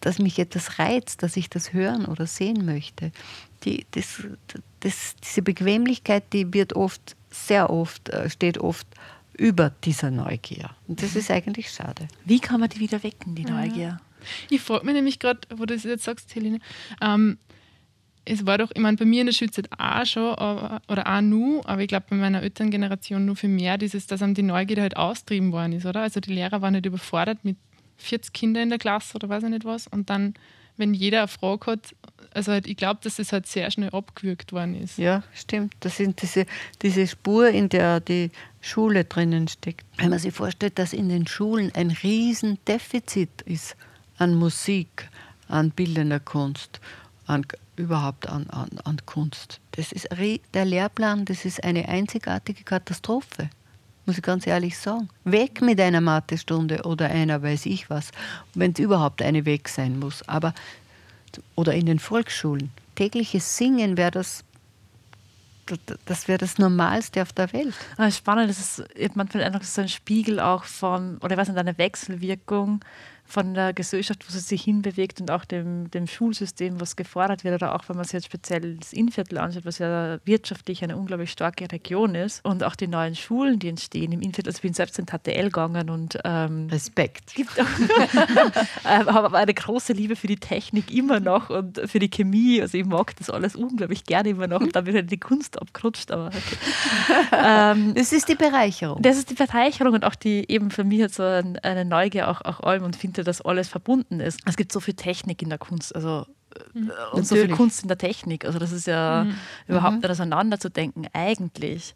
dass 0.00 0.18
mich 0.18 0.38
etwas 0.38 0.78
reizt, 0.78 1.22
dass 1.22 1.36
ich 1.36 1.48
das 1.48 1.72
hören 1.72 2.04
oder 2.04 2.26
sehen 2.26 2.64
möchte, 2.64 3.12
die, 3.64 3.86
das, 3.92 4.22
das, 4.80 5.16
diese 5.24 5.42
Bequemlichkeit, 5.42 6.24
die 6.32 6.52
wird 6.52 6.74
oft, 6.74 7.16
sehr 7.30 7.70
oft, 7.70 8.10
steht 8.28 8.58
oft 8.58 8.86
über 9.38 9.70
dieser 9.70 10.10
Neugier. 10.10 10.70
Und 10.86 11.02
das 11.02 11.16
ist 11.16 11.30
eigentlich 11.30 11.70
schade. 11.70 12.08
Wie 12.24 12.40
kann 12.40 12.60
man 12.60 12.68
die 12.68 12.80
wieder 12.80 13.02
wecken, 13.02 13.34
die 13.34 13.44
Neugier? 13.44 14.00
Ich 14.50 14.60
frage 14.60 14.84
mich 14.84 14.94
nämlich 14.94 15.18
gerade, 15.18 15.40
wo 15.50 15.64
du 15.64 15.74
das 15.74 15.84
jetzt 15.84 16.04
sagst, 16.04 16.34
Helene, 16.34 16.58
ähm, 17.00 17.38
es 18.24 18.44
war 18.44 18.58
doch, 18.58 18.70
ich 18.74 18.80
meine, 18.80 18.96
bei 18.96 19.04
mir 19.04 19.20
in 19.20 19.26
der 19.26 19.32
Schulzeit 19.32 19.68
auch 19.78 20.04
schon, 20.04 20.34
aber, 20.34 20.82
oder 20.88 21.06
auch 21.06 21.20
nur, 21.22 21.66
aber 21.66 21.82
ich 21.82 21.88
glaube 21.88 22.06
bei 22.10 22.16
meiner 22.16 22.42
Elterngeneration 22.42 23.24
nur 23.24 23.36
für 23.36 23.48
mehr 23.48 23.78
dieses, 23.78 24.06
dass 24.06 24.20
einem 24.20 24.34
die 24.34 24.42
Neugierde 24.42 24.82
halt 24.82 24.96
austrieben 24.96 25.52
worden 25.52 25.72
ist, 25.72 25.86
oder? 25.86 26.02
Also 26.02 26.20
die 26.20 26.34
Lehrer 26.34 26.60
waren 26.60 26.72
nicht 26.72 26.84
halt 26.84 26.86
überfordert 26.86 27.44
mit 27.44 27.56
40 27.96 28.32
Kindern 28.32 28.64
in 28.64 28.68
der 28.70 28.78
Klasse 28.78 29.14
oder 29.14 29.28
weiß 29.28 29.44
ich 29.44 29.50
nicht 29.50 29.64
was. 29.64 29.86
Und 29.86 30.10
dann, 30.10 30.34
wenn 30.78 30.94
jeder 30.94 31.18
eine 31.18 31.28
Frage 31.28 31.72
hat, 31.72 31.94
also 32.32 32.52
halt, 32.52 32.66
ich 32.66 32.76
glaube, 32.76 33.00
dass 33.02 33.18
es 33.18 33.32
halt 33.32 33.46
sehr 33.46 33.70
schnell 33.70 33.90
abgewürgt 33.90 34.52
worden 34.52 34.74
ist. 34.74 34.98
Ja, 34.98 35.22
stimmt. 35.34 35.74
Das 35.80 35.96
sind 35.96 36.22
diese, 36.22 36.46
diese 36.82 37.06
Spur, 37.06 37.48
in 37.48 37.68
der 37.68 38.00
die 38.00 38.30
Schule 38.60 39.04
drinnen 39.04 39.48
steckt. 39.48 39.84
Wenn 39.96 40.10
man 40.10 40.18
sich 40.18 40.34
vorstellt, 40.34 40.78
dass 40.78 40.92
in 40.92 41.08
den 41.08 41.26
Schulen 41.26 41.72
ein 41.74 41.90
Riesendefizit 41.90 43.42
ist 43.42 43.76
an 44.18 44.34
Musik, 44.34 45.08
an 45.48 45.70
bildender 45.70 46.20
Kunst, 46.20 46.80
an, 47.26 47.46
überhaupt 47.76 48.28
an, 48.28 48.48
an, 48.50 48.70
an 48.84 48.98
Kunst. 49.06 49.60
Das 49.72 49.92
ist 49.92 50.08
der 50.54 50.64
Lehrplan, 50.64 51.24
das 51.24 51.44
ist 51.44 51.62
eine 51.62 51.88
einzigartige 51.88 52.64
Katastrophe, 52.64 53.50
muss 54.08 54.16
ich 54.16 54.22
ganz 54.22 54.46
ehrlich 54.46 54.76
sagen. 54.76 55.08
Weg 55.24 55.60
mit 55.60 55.80
einer 55.80 56.00
Mathestunde 56.00 56.82
oder 56.82 57.06
einer 57.10 57.42
weiß 57.42 57.66
ich 57.66 57.90
was, 57.90 58.10
wenn 58.54 58.72
es 58.72 58.78
überhaupt 58.78 59.22
eine 59.22 59.44
weg 59.44 59.68
sein 59.68 59.98
muss. 59.98 60.26
Aber 60.26 60.54
oder 61.54 61.74
in 61.74 61.86
den 61.86 61.98
Volksschulen 61.98 62.70
tägliches 62.96 63.56
Singen 63.56 63.96
wäre 63.96 64.10
das 64.10 64.44
das 66.06 66.28
wäre 66.28 66.38
das 66.38 66.56
Normalste 66.56 67.20
auf 67.20 67.34
der 67.34 67.52
Welt. 67.52 67.74
Ah, 67.98 68.10
spannend, 68.10 68.48
das 68.48 68.78
ist 68.78 69.16
manchmal 69.16 69.44
einfach 69.44 69.62
so 69.62 69.82
ein 69.82 69.88
Spiegel 69.90 70.40
auch 70.40 70.64
von, 70.64 71.18
oder 71.18 71.32
ich 71.32 71.38
weiß 71.38 71.48
nicht, 71.48 71.58
eine 71.58 71.76
Wechselwirkung 71.76 72.80
von 73.28 73.52
der 73.52 73.74
Gesellschaft, 73.74 74.26
wo 74.26 74.32
sie 74.32 74.40
sich 74.40 74.62
hinbewegt 74.62 75.20
und 75.20 75.30
auch 75.30 75.44
dem, 75.44 75.90
dem 75.90 76.06
Schulsystem, 76.06 76.80
was 76.80 76.96
gefordert 76.96 77.44
wird, 77.44 77.62
oder 77.62 77.74
auch 77.74 77.86
wenn 77.88 77.96
man 77.96 78.04
sich 78.04 78.14
jetzt 78.14 78.26
speziell 78.26 78.76
das 78.76 78.94
Innviertel 78.94 79.36
anschaut, 79.36 79.66
was 79.66 79.78
ja 79.78 80.18
wirtschaftlich 80.24 80.82
eine 80.82 80.96
unglaublich 80.96 81.30
starke 81.30 81.70
Region 81.70 82.14
ist 82.14 82.42
und 82.44 82.64
auch 82.64 82.74
die 82.74 82.88
neuen 82.88 83.14
Schulen, 83.14 83.58
die 83.58 83.68
entstehen 83.68 84.12
im 84.12 84.22
Innviertel. 84.22 84.48
Also 84.48 84.58
ich 84.58 84.62
bin 84.62 84.72
selbst 84.72 84.98
in 84.98 85.04
TTL 85.04 85.44
gegangen 85.44 85.90
und 85.90 86.18
ähm, 86.24 86.68
Respekt. 86.70 87.34
Gibt 87.34 87.60
auch, 87.60 87.66
äh, 88.84 89.04
habe 89.04 89.12
aber 89.12 89.38
eine 89.38 89.52
große 89.52 89.92
Liebe 89.92 90.16
für 90.16 90.26
die 90.26 90.36
Technik 90.36 90.90
immer 90.90 91.20
noch 91.20 91.50
und 91.50 91.80
für 91.84 91.98
die 91.98 92.08
Chemie. 92.08 92.62
Also 92.62 92.78
ich 92.78 92.86
mag 92.86 93.14
das 93.16 93.28
alles 93.28 93.56
unglaublich 93.56 94.04
gerne 94.04 94.30
immer 94.30 94.46
noch 94.46 94.62
und 94.62 94.74
da 94.74 94.86
wird 94.86 94.96
halt 94.96 95.10
die 95.10 95.20
Kunst 95.20 95.60
abgerutscht. 95.60 96.10
Aber 96.10 96.28
okay. 96.28 96.56
ähm, 97.32 97.94
das 97.94 98.12
ist 98.12 98.26
die 98.28 98.36
Bereicherung. 98.36 99.02
Das 99.02 99.18
ist 99.18 99.28
die 99.28 99.34
Bereicherung 99.34 99.92
und 99.92 100.04
auch 100.04 100.14
die 100.14 100.50
eben 100.50 100.70
für 100.70 100.84
mich 100.84 101.02
hat 101.02 101.12
so 101.12 101.22
eine 101.22 101.84
Neugier 101.84 102.28
auch, 102.28 102.40
auch 102.42 102.60
allem 102.60 102.84
und 102.84 102.96
finde 102.96 103.17
Geschichte, 103.18 103.24
dass 103.24 103.40
alles 103.40 103.68
verbunden 103.68 104.20
ist. 104.20 104.40
Es 104.46 104.56
gibt 104.56 104.72
so 104.72 104.80
viel 104.80 104.94
Technik 104.94 105.42
in 105.42 105.48
der 105.48 105.58
Kunst, 105.58 105.94
also 105.94 106.26
mhm. 106.74 106.90
und 107.12 107.26
so 107.26 107.34
viel 107.34 107.50
Kunst 107.50 107.82
in 107.82 107.88
der 107.88 107.98
Technik. 107.98 108.44
Also 108.44 108.58
das 108.58 108.72
ist 108.72 108.86
ja 108.86 109.24
mhm. 109.24 109.34
überhaupt 109.66 109.96
mhm. 109.96 110.00
nicht 110.00 110.10
auseinanderzudenken 110.10 111.08
eigentlich. 111.12 111.94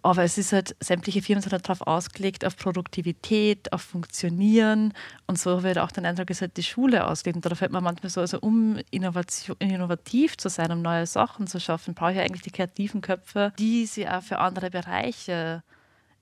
Aber 0.00 0.22
es 0.22 0.38
ist 0.38 0.52
halt, 0.52 0.76
sämtliche 0.80 1.22
Firmen 1.22 1.42
sind 1.42 1.52
halt 1.52 1.68
darauf 1.68 1.86
ausgelegt, 1.86 2.44
auf 2.44 2.56
Produktivität, 2.56 3.72
auf 3.72 3.82
Funktionieren. 3.82 4.94
Und 5.26 5.38
so 5.38 5.64
wird 5.64 5.78
auch 5.78 5.90
den 5.90 6.06
Eindruck, 6.06 6.30
ist 6.30 6.40
halt 6.40 6.56
die 6.56 6.62
Schule 6.62 7.06
ausgelegt. 7.06 7.36
Und 7.36 7.44
da 7.44 7.54
fällt 7.54 7.72
man 7.72 7.82
manchmal 7.82 8.08
so, 8.08 8.20
also 8.20 8.38
um 8.40 8.78
Innovation, 8.90 9.56
innovativ 9.58 10.36
zu 10.36 10.48
sein, 10.48 10.70
um 10.70 10.82
neue 10.82 11.04
Sachen 11.06 11.46
zu 11.48 11.58
schaffen, 11.58 11.94
brauche 11.94 12.12
ich 12.12 12.20
eigentlich 12.20 12.42
die 12.42 12.52
kreativen 12.52 13.00
Köpfe, 13.00 13.52
die 13.58 13.86
sie 13.86 14.08
auch 14.08 14.22
für 14.22 14.38
andere 14.38 14.70
Bereiche 14.70 15.62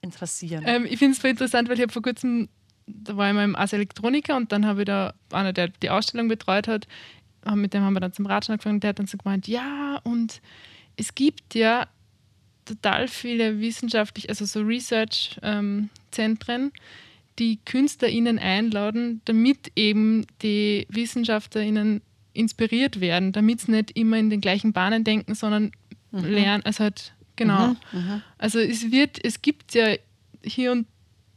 interessieren. 0.01 0.65
Ähm, 0.67 0.87
ich 0.87 0.99
finde 0.99 1.13
es 1.13 1.21
voll 1.21 1.31
interessant, 1.31 1.69
weil 1.69 1.77
ich 1.77 1.83
habe 1.83 1.93
vor 1.93 2.03
kurzem 2.03 2.49
da 2.87 3.17
war 3.17 3.29
ich 3.29 3.35
mal 3.35 3.45
im 3.45 3.57
Ars 3.57 3.73
Elektronika 3.73 4.37
und 4.37 4.53
dann 4.53 4.67
habe 4.67 4.83
ich 4.83 4.87
da 4.87 5.15
einer, 5.33 5.53
der 5.53 5.69
die 5.69 5.91
Ausstellung 5.91 6.29
betreut 6.29 6.69
hat, 6.69 6.87
mit 7.55 7.75
dem 7.75 7.83
haben 7.83 7.93
wir 7.93 8.01
dann 8.01 8.13
zum 8.13 8.27
Ratschen 8.27 8.53
angefangen, 8.53 8.81
der 8.81 8.91
hat 8.91 8.99
dann 8.99 9.07
so 9.07 9.19
gemeint, 9.19 9.47
ja, 9.47 10.01
und 10.03 10.41
es 10.97 11.15
gibt 11.15 11.55
ja 11.55 11.87
total 12.65 13.09
viele 13.09 13.61
wissenschaftlich, 13.61 14.29
also 14.29 14.45
so 14.45 14.61
Research-Zentren, 14.61 16.63
ähm, 16.63 16.73
die 17.39 17.59
KünstlerInnen 17.65 18.39
einladen, 18.39 19.21
damit 19.27 19.71
eben 19.77 20.27
die 20.43 20.87
WissenschaftlerInnen 20.89 22.01
inspiriert 22.33 23.01
werden, 23.01 23.33
damit 23.33 23.61
sie 23.61 23.73
nicht 23.73 23.93
immer 23.93 24.19
in 24.19 24.31
den 24.31 24.41
gleichen 24.41 24.73
Bahnen 24.73 25.05
denken, 25.05 25.35
sondern 25.35 25.71
mhm. 26.11 26.25
lernen, 26.25 26.65
also 26.65 26.85
halt, 26.85 27.15
genau. 27.37 27.69
Mhm, 27.69 27.77
mhm. 27.93 28.23
Also 28.39 28.59
es 28.59 28.91
wird, 28.91 29.25
es 29.25 29.43
gibt 29.43 29.75
ja 29.75 29.95
hier 30.43 30.73
und 30.73 30.87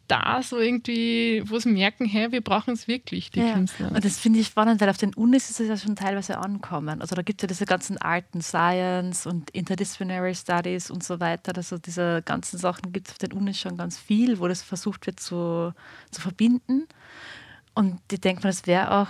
da 0.09 0.41
so 0.41 0.57
irgendwie, 0.57 1.43
wo 1.45 1.59
sie 1.59 1.69
merken, 1.69 2.05
hey, 2.05 2.31
wir 2.31 2.41
brauchen 2.41 2.73
es 2.73 2.87
wirklich, 2.87 3.29
die 3.29 3.41
ja. 3.41 3.53
Künstler. 3.53 3.91
Und 3.91 4.03
das 4.03 4.19
finde 4.19 4.39
ich 4.39 4.47
spannend, 4.47 4.81
weil 4.81 4.89
auf 4.89 4.97
den 4.97 5.13
Unis 5.13 5.49
ist 5.49 5.59
es 5.59 5.67
ja 5.69 5.77
schon 5.77 5.95
teilweise 5.95 6.39
ankommen. 6.39 6.99
Also 6.99 7.15
da 7.15 7.21
gibt 7.21 7.39
es 7.39 7.43
ja 7.43 7.47
diese 7.47 7.65
ganzen 7.65 7.97
Arten 7.99 8.41
Science 8.41 9.27
und 9.27 9.51
Interdisciplinary 9.51 10.33
Studies 10.33 10.89
und 10.89 11.03
so 11.03 11.19
weiter. 11.19 11.53
Also 11.55 11.77
diese 11.77 12.23
ganzen 12.23 12.57
Sachen 12.57 12.91
gibt 12.91 13.07
es 13.07 13.13
auf 13.13 13.17
den 13.19 13.33
Unis 13.33 13.59
schon 13.59 13.77
ganz 13.77 13.97
viel, 13.99 14.39
wo 14.39 14.47
das 14.47 14.63
versucht 14.63 15.05
wird 15.05 15.19
zu, 15.19 15.73
zu 16.09 16.21
verbinden. 16.21 16.87
Und 17.75 18.01
ich 18.11 18.19
denke 18.19 18.43
mir, 18.43 18.49
es 18.49 18.65
wäre 18.65 18.91
auch 18.91 19.09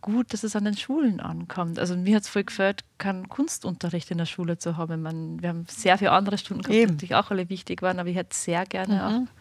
gut, 0.00 0.32
dass 0.32 0.44
es 0.44 0.54
an 0.54 0.64
den 0.64 0.76
Schulen 0.76 1.20
ankommt. 1.20 1.78
Also 1.80 1.96
mir 1.96 2.16
hat 2.16 2.22
es 2.22 2.28
voll 2.28 2.44
gefällt, 2.44 2.84
keinen 2.98 3.28
Kunstunterricht 3.28 4.10
in 4.12 4.18
der 4.18 4.26
Schule 4.26 4.58
zu 4.58 4.76
haben. 4.76 5.02
Man, 5.02 5.42
wir 5.42 5.48
haben 5.48 5.66
sehr 5.68 5.98
viele 5.98 6.12
andere 6.12 6.38
Stunden 6.38 6.62
gehabt, 6.62 6.74
die 6.74 6.86
natürlich 6.86 7.14
auch 7.16 7.30
alle 7.32 7.50
wichtig 7.50 7.82
waren, 7.82 7.98
aber 7.98 8.08
ich 8.08 8.16
hätte 8.16 8.34
sehr 8.34 8.64
gerne 8.64 8.94
mhm. 8.94 9.00
auch 9.00 9.35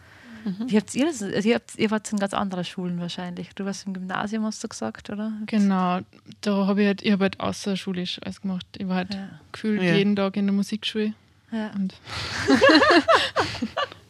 Mhm. 0.46 0.70
Wie 0.70 0.78
habt 0.78 0.94
ihr 0.94 1.06
das? 1.06 1.22
Ihr, 1.22 1.56
habt, 1.56 1.76
ihr 1.76 1.92
wart 1.92 2.12
in 2.12 2.20
ganz 2.20 2.34
anderen 2.34 2.64
Schulen 2.64 3.00
wahrscheinlich. 3.00 3.50
Du 3.56 3.66
warst 3.66 3.88
im 3.88 3.94
Gymnasium, 3.94 4.46
hast 4.46 4.64
du 4.64 4.68
gesagt, 4.68 5.10
oder? 5.10 5.32
Genau, 5.48 6.02
da 6.42 6.68
habe 6.68 6.82
ich 6.82 6.88
halt, 6.88 7.02
ich 7.02 7.12
hab 7.12 7.20
halt 7.20 7.40
außerschulisch 7.40 8.20
alles 8.24 8.42
gemacht. 8.42 8.68
Ich 8.78 8.88
war 8.88 8.98
halt 8.98 9.16
ja. 9.16 9.28
gefühlt 9.52 9.82
ja. 9.82 9.96
jeden 9.96 10.16
Tag 10.16 10.38
in 10.38 10.46
der 10.46 10.54
Musikschule. 10.54 11.14
Ja. 11.52 11.72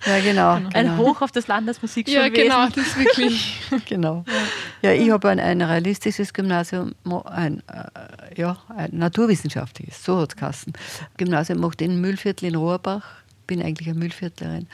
ja, 0.06 0.20
genau, 0.20 0.58
genau. 0.58 0.70
Ein 0.74 0.98
Hoch 0.98 1.22
auf 1.22 1.32
das 1.32 1.48
Landesmusikschulwesen. 1.48 2.36
Ja, 2.36 2.44
genau, 2.44 2.68
das 2.68 2.88
ist 2.88 2.98
wirklich. 2.98 3.62
genau. 3.88 4.26
Ja, 4.82 4.92
ich 4.92 5.10
habe 5.12 5.30
ein, 5.30 5.40
ein 5.40 5.62
realistisches 5.62 6.34
Gymnasium, 6.34 6.96
ein, 7.26 7.64
äh, 7.68 8.40
ja, 8.40 8.58
ein 8.76 8.90
naturwissenschaftliches, 8.94 10.04
so 10.04 10.20
hat 10.20 10.36
es 10.42 10.66
Gymnasium 11.18 11.60
macht 11.60 11.82
in 11.82 12.02
Mühlviertel 12.02 12.50
in 12.50 12.56
Rohrbach. 12.56 13.06
Bin 13.48 13.62
eigentlich 13.62 13.88
eine 13.88 14.00
Mühlviertlerin 14.00 14.68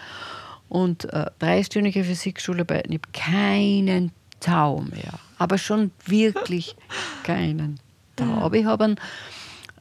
und 0.72 1.12
äh, 1.14 1.26
dreistündige 1.40 2.06
Physikschule 2.06 2.64
bei, 2.64 2.82
ich 2.88 2.94
habe 2.94 3.12
keinen 3.12 4.14
Tau 4.40 4.80
mehr. 4.80 5.20
Aber 5.38 5.58
schon 5.58 5.92
wirklich 6.06 6.78
keinen 7.24 7.78
Tau. 8.16 8.36
Aber 8.36 8.56
ich 8.56 8.64
habe 8.64 8.86
einen 8.86 8.96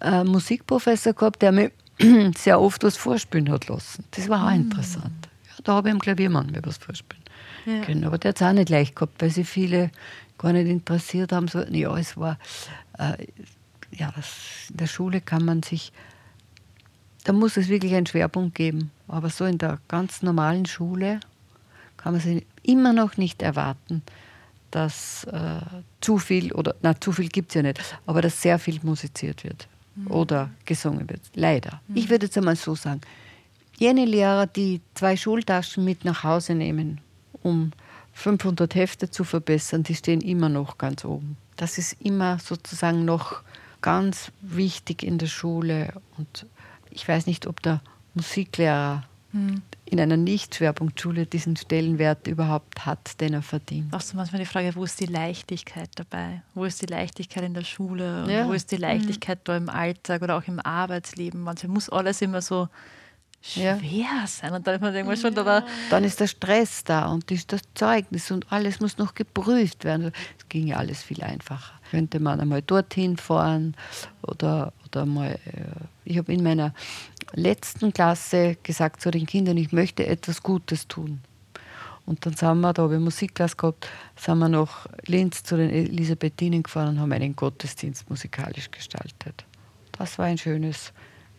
äh, 0.01 0.25
Musikprofessor 0.25 1.13
gehabt, 1.13 1.43
der 1.43 1.53
mich 1.53 1.71
sehr 2.37 2.61
oft 2.61 2.83
was 2.83 2.97
vorspielen 2.97 3.53
hat 3.53 3.69
lassen. 3.69 4.05
Das 4.11 4.29
war 4.29 4.45
auch 4.45 4.51
mhm. 4.51 4.63
interessant. 4.63 5.29
Ja, 5.47 5.55
da 5.63 5.75
habe 5.75 5.91
ich 5.91 5.95
am 5.95 6.01
Klaviermann 6.01 6.51
mir 6.51 6.61
was 6.65 6.79
vorspielen 6.79 7.23
ja. 7.67 7.83
können. 7.83 8.03
Aber 8.03 8.19
der 8.19 8.31
hat 8.31 8.41
es 8.41 8.43
auch 8.43 8.53
nicht 8.53 8.69
leicht 8.69 8.97
gehabt, 8.97 9.23
weil 9.23 9.31
sie 9.31 9.45
viele 9.45 9.93
gar 10.39 10.53
nicht 10.53 10.67
interessiert 10.67 11.31
haben. 11.31 11.47
So, 11.47 11.61
ja, 11.61 11.97
es 11.97 12.17
war, 12.17 12.37
äh, 12.99 13.29
ja, 13.93 14.13
das, 14.17 14.27
in 14.71 14.79
der 14.79 14.89
Schule 14.89 15.21
kann 15.21 15.45
man 15.45 15.63
sich, 15.63 15.93
da 17.23 17.33
muss 17.33 17.57
es 17.57 17.69
wirklich 17.69 17.95
einen 17.95 18.07
Schwerpunkt 18.07 18.57
geben. 18.57 18.91
Aber 19.11 19.29
so 19.29 19.45
in 19.45 19.59
der 19.59 19.79
ganz 19.89 20.23
normalen 20.23 20.67
Schule 20.67 21.21
kann 21.97 22.13
man 22.13 22.21
sich 22.21 22.47
immer 22.63 22.93
noch 22.93 23.17
nicht 23.17 23.43
erwarten, 23.43 24.03
dass 24.71 25.25
äh, 25.25 25.61
zu 26.01 26.19
viel, 26.19 26.53
oder 26.53 26.77
na, 26.81 26.99
zu 26.99 27.13
viel 27.13 27.29
gibt 27.29 27.51
es 27.51 27.55
ja 27.57 27.63
nicht, 27.63 27.81
aber 28.07 28.23
dass 28.23 28.41
sehr 28.41 28.59
viel 28.59 28.79
musiziert 28.83 29.43
wird 29.43 29.69
mhm. 29.97 30.07
oder 30.07 30.51
gesungen 30.65 31.09
wird. 31.11 31.23
Leider. 31.35 31.81
Mhm. 31.89 31.97
Ich 31.97 32.09
würde 32.09 32.27
jetzt 32.27 32.39
einmal 32.39 32.57
so 32.57 32.75
sagen, 32.75 33.01
jene 33.77 34.05
Lehrer, 34.05 34.47
die 34.47 34.81
zwei 34.95 35.17
Schultaschen 35.17 35.85
mit 35.85 36.05
nach 36.05 36.23
Hause 36.23 36.55
nehmen, 36.55 37.01
um 37.43 37.73
500 38.13 38.75
Hefte 38.75 39.11
zu 39.11 39.25
verbessern, 39.25 39.83
die 39.83 39.95
stehen 39.95 40.21
immer 40.21 40.49
noch 40.49 40.79
ganz 40.79 41.05
oben. 41.05 41.37
Das 41.57 41.79
ist 41.79 41.97
immer 42.01 42.39
sozusagen 42.39 43.05
noch 43.05 43.43
ganz 43.81 44.31
wichtig 44.41 45.03
in 45.03 45.19
der 45.19 45.27
Schule. 45.27 45.95
Und 46.17 46.47
ich 46.91 47.07
weiß 47.09 47.27
nicht, 47.27 47.47
ob 47.47 47.63
der 47.63 47.81
Musiklehrer 48.15 49.05
hm. 49.33 49.63
in 49.85 50.01
einer 50.01 50.17
Nicht-Schwerpunktschule 50.17 51.27
diesen 51.27 51.57
Stellenwert 51.57 52.27
überhaupt 52.27 52.85
hat, 52.85 53.21
den 53.21 53.35
er 53.35 53.43
verdient. 53.43 53.95
Auch 53.95 54.01
so 54.01 54.17
manchmal 54.17 54.41
die 54.41 54.47
Frage, 54.47 54.75
wo 54.75 54.85
ist 54.85 54.99
die 55.01 55.07
Leichtigkeit 55.07 55.91
dabei? 55.95 56.43
Wo 56.55 56.65
ist 56.65 56.83
die 56.83 56.87
Leichtigkeit 56.87 57.45
in 57.45 57.55
der 57.55 57.65
Schule? 57.65 58.27
Ja. 58.29 58.49
wo 58.49 58.53
ist 58.53 58.73
die 58.73 58.77
Leichtigkeit 58.77 59.39
hm. 59.39 59.45
da 59.45 59.57
im 59.57 59.69
Alltag 59.69 60.23
oder 60.23 60.37
auch 60.37 60.47
im 60.47 60.61
Arbeitsleben? 60.61 61.41
Manchmal 61.41 61.73
muss 61.73 61.89
alles 61.89 62.23
immer 62.23 62.43
so 62.43 62.69
schwer 63.43 63.79
ja. 63.83 64.27
sein. 64.27 64.53
Und 64.53 64.67
dann 64.67 64.75
ist 64.75 64.81
man 64.81 64.95
irgendwann 64.95 65.17
schon 65.17 65.35
da. 65.35 65.65
Dann 65.91 66.05
ist 66.05 66.21
der 66.21 66.27
Stress 66.27 66.85
da 66.85 67.07
und 67.07 67.31
ist 67.31 67.53
das 67.53 67.63
Zeugnis 67.75 68.31
und 68.31 68.51
alles 68.53 68.81
muss 68.81 68.99
noch 68.99 69.15
geprüft 69.15 69.85
werden. 69.85 70.13
Es 70.39 70.49
ging 70.49 70.67
ja 70.67 70.77
alles 70.77 71.03
viel 71.03 71.23
einfacher. 71.23 71.73
Könnte 71.91 72.21
man 72.21 72.41
einmal 72.41 72.63
dorthin 72.63 73.17
fahren 73.17 73.75
oder, 74.23 74.73
oder 74.87 75.07
mal. 75.07 75.39
Äh, 75.47 75.85
ich 76.05 76.19
habe 76.19 76.33
in 76.33 76.43
meiner 76.43 76.75
letzten 77.33 77.93
Klasse 77.93 78.57
gesagt 78.63 79.01
zu 79.01 79.11
den 79.11 79.27
Kindern, 79.27 79.57
ich 79.57 79.73
möchte 79.73 80.07
etwas 80.07 80.43
Gutes 80.43 80.89
tun. 80.89 81.21
Und 82.07 82.27
dann 82.27 82.35
sind 82.35 82.61
wir, 82.61 82.73
da 82.73 82.83
habe 82.83 82.95
ich 82.95 83.01
Musikklasse 83.01 83.57
gehabt, 83.57 83.89
sind 84.17 84.39
wir 84.39 84.49
nach 84.49 84.87
Linz 85.07 85.43
zu 85.43 85.57
den 85.57 85.71
Elisabethinen 85.71 86.63
gefahren 86.63 86.91
und 86.91 87.01
haben 87.01 87.13
einen 87.13 87.37
Gottesdienst 87.37 88.09
musikalisch 88.11 88.71
gestaltet. 88.71 89.45
Das 89.93 90.19
war 90.19 90.27
ein 90.27 90.39
schönes 90.39 90.93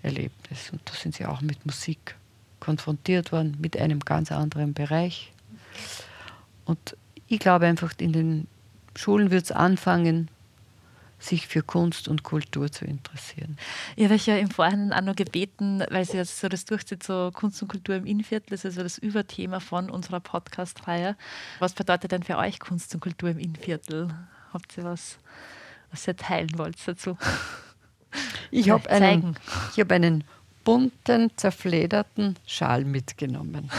Erlebnis. 0.03 0.69
Und 0.71 0.81
da 0.86 0.93
sind 0.93 1.15
sie 1.15 1.25
auch 1.25 1.41
mit 1.41 1.65
Musik 1.65 2.15
konfrontiert 2.60 3.31
worden, 3.31 3.57
mit 3.60 3.75
einem 3.75 4.00
ganz 4.00 4.31
anderen 4.31 4.74
Bereich. 4.74 5.33
Und 6.65 6.95
ich 7.27 7.39
glaube 7.39 7.65
einfach, 7.65 7.93
in 7.98 8.13
den 8.13 8.48
Schulen 8.95 9.31
wird 9.31 9.45
es 9.45 9.51
anfangen, 9.51 10.29
sich 11.21 11.47
für 11.47 11.61
Kunst 11.61 12.07
und 12.07 12.23
Kultur 12.23 12.71
zu 12.71 12.85
interessieren. 12.85 13.57
Ich 13.95 14.03
habe 14.05 14.15
euch 14.15 14.25
ja 14.25 14.37
im 14.37 14.49
Vorhinein 14.49 14.91
auch 14.91 15.01
noch 15.01 15.15
gebeten, 15.15 15.83
weil 15.89 16.05
sie 16.05 16.17
jetzt 16.17 16.39
so 16.39 16.49
das 16.49 16.65
durchzieht, 16.65 17.03
so 17.03 17.31
Kunst 17.33 17.61
und 17.61 17.67
Kultur 17.67 17.95
im 17.95 18.05
Innviertel, 18.05 18.49
das 18.49 18.61
ist 18.61 18.77
also 18.77 18.83
das 18.83 18.97
Überthema 18.97 19.59
von 19.59 19.89
unserer 19.89 20.19
Podcast-Reihe. 20.19 21.15
Was 21.59 21.73
bedeutet 21.73 22.11
denn 22.11 22.23
für 22.23 22.37
euch 22.37 22.59
Kunst 22.59 22.93
und 22.93 23.01
Kultur 23.01 23.29
im 23.29 23.39
Innviertel? 23.39 24.09
Habt 24.51 24.77
ihr 24.77 24.83
was, 24.83 25.17
was 25.91 26.07
ihr 26.07 26.15
teilen 26.15 26.57
wollt 26.57 26.75
dazu? 26.85 27.17
Ich 28.49 28.69
habe 28.69 28.89
einen, 28.89 29.37
hab 29.77 29.91
einen 29.91 30.25
bunten, 30.63 31.31
zerflederten 31.37 32.35
Schal 32.45 32.83
mitgenommen. 32.83 33.69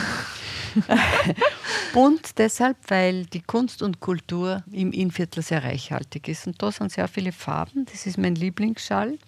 Bunt 1.92 2.38
deshalb, 2.38 2.76
weil 2.88 3.26
die 3.26 3.42
Kunst 3.42 3.82
und 3.82 4.00
Kultur 4.00 4.62
im 4.72 4.92
Innviertel 4.92 5.42
sehr 5.42 5.62
reichhaltig 5.62 6.26
ist. 6.28 6.46
Und 6.46 6.62
da 6.62 6.72
sind 6.72 6.90
sehr 6.90 7.06
viele 7.06 7.32
Farben. 7.32 7.84
Das 7.84 8.06
ist 8.06 8.16
mein 8.16 8.34
Lieblingsschal. 8.34 9.18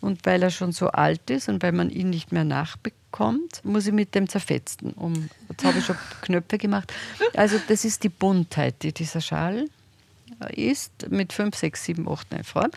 Und 0.00 0.24
weil 0.24 0.42
er 0.42 0.50
schon 0.50 0.72
so 0.72 0.88
alt 0.88 1.28
ist 1.28 1.48
und 1.48 1.62
weil 1.62 1.72
man 1.72 1.90
ihn 1.90 2.08
nicht 2.08 2.32
mehr 2.32 2.44
nachbekommt, 2.44 3.62
muss 3.64 3.86
ich 3.86 3.92
mit 3.92 4.14
dem 4.14 4.28
zerfetzen. 4.28 4.92
Um, 4.92 5.28
jetzt 5.50 5.64
habe 5.64 5.78
ich 5.78 5.84
schon 5.84 5.96
Knöpfe 6.22 6.56
gemacht. 6.56 6.92
Also 7.34 7.60
das 7.68 7.84
ist 7.84 8.04
die 8.04 8.08
Buntheit, 8.08 8.82
die 8.82 8.92
dieser 8.92 9.20
Schal 9.20 9.66
ist 10.50 11.10
mit 11.10 11.32
5, 11.32 11.56
6, 11.56 11.84
7, 11.84 12.08
8, 12.08 12.32
9 12.32 12.44
Farben. 12.44 12.72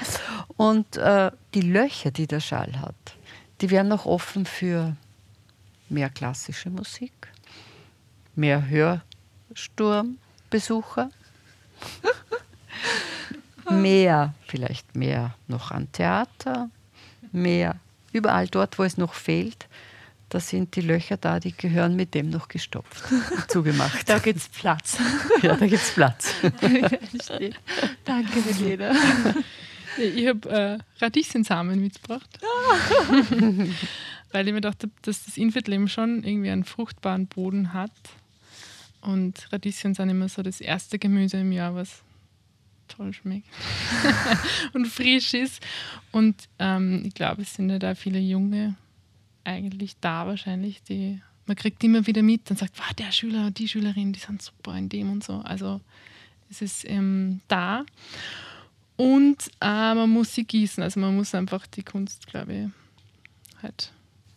Und 0.57 0.97
äh, 0.97 1.31
die 1.53 1.61
Löcher, 1.61 2.11
die 2.11 2.27
der 2.27 2.39
Schall 2.39 2.79
hat, 2.79 2.95
die 3.61 3.69
wären 3.69 3.87
noch 3.87 4.05
offen 4.05 4.45
für 4.45 4.95
mehr 5.89 6.09
klassische 6.09 6.69
Musik, 6.69 7.13
mehr 8.35 8.67
Hörsturmbesucher, 9.51 11.11
mehr, 13.69 14.33
vielleicht 14.47 14.95
mehr 14.95 15.35
noch 15.47 15.71
an 15.71 15.91
Theater, 15.91 16.69
mehr 17.31 17.75
überall 18.13 18.47
dort, 18.47 18.79
wo 18.79 18.83
es 18.83 18.97
noch 18.97 19.13
fehlt, 19.13 19.67
da 20.29 20.39
sind 20.39 20.77
die 20.77 20.81
Löcher 20.81 21.17
da, 21.17 21.41
die 21.41 21.51
gehören 21.51 21.97
mit 21.97 22.13
dem 22.13 22.29
noch 22.29 22.47
gestopft, 22.47 23.03
zugemacht. 23.49 24.07
Da 24.07 24.19
gibt 24.19 24.39
es 24.39 24.47
Platz. 24.47 24.97
Ja, 25.41 25.55
da 25.55 25.65
gibt 25.65 25.81
es 25.81 25.91
Platz. 25.91 26.33
Danke, 28.05 28.43
Helene. 28.43 28.95
Ich 29.97 30.27
habe 30.27 30.49
äh, 30.49 30.77
Radieschensamen 31.03 31.81
mitgebracht. 31.81 32.39
Weil 34.31 34.47
ich 34.47 34.53
mir 34.53 34.61
dachte, 34.61 34.89
dass 35.01 35.25
das 35.25 35.35
Inviertleben 35.35 35.87
schon 35.89 36.23
irgendwie 36.23 36.51
einen 36.51 36.63
fruchtbaren 36.63 37.27
Boden 37.27 37.73
hat. 37.73 37.91
Und 39.01 39.51
Radieschen 39.51 39.93
sind 39.93 40.09
immer 40.09 40.29
so 40.29 40.43
das 40.43 40.61
erste 40.61 40.99
Gemüse 40.99 41.37
im 41.37 41.51
Jahr, 41.51 41.75
was 41.75 42.03
toll 42.87 43.13
schmeckt 43.13 43.47
und 44.73 44.85
frisch 44.87 45.33
ist. 45.33 45.61
Und 46.11 46.35
ähm, 46.59 47.03
ich 47.05 47.13
glaube, 47.13 47.41
es 47.41 47.53
sind 47.53 47.69
ja 47.69 47.79
da 47.79 47.95
viele 47.95 48.19
junge 48.19 48.75
eigentlich 49.43 49.95
da 50.01 50.27
wahrscheinlich. 50.27 50.83
Die, 50.83 51.19
man 51.45 51.55
kriegt 51.55 51.83
immer 51.83 52.05
wieder 52.05 52.21
mit 52.21 52.49
und 52.51 52.59
sagt, 52.59 52.77
wow, 52.77 52.93
der 52.93 53.11
Schüler, 53.11 53.51
die 53.51 53.67
Schülerin, 53.67 54.13
die 54.13 54.19
sind 54.19 54.41
super 54.41 54.77
in 54.77 54.89
dem 54.89 55.11
und 55.11 55.23
so. 55.23 55.37
Also 55.39 55.81
es 56.49 56.61
ist 56.61 56.87
ähm, 56.87 57.41
da. 57.47 57.85
Und 58.97 59.47
äh, 59.61 59.95
man 59.95 60.09
muss 60.09 60.35
sie 60.35 60.43
gießen. 60.43 60.83
Also 60.83 60.99
man 60.99 61.15
muss 61.15 61.33
einfach 61.33 61.65
die 61.65 61.83
Kunst, 61.83 62.27
glaube 62.27 62.53
ich, 62.53 63.63
halt 63.63 63.91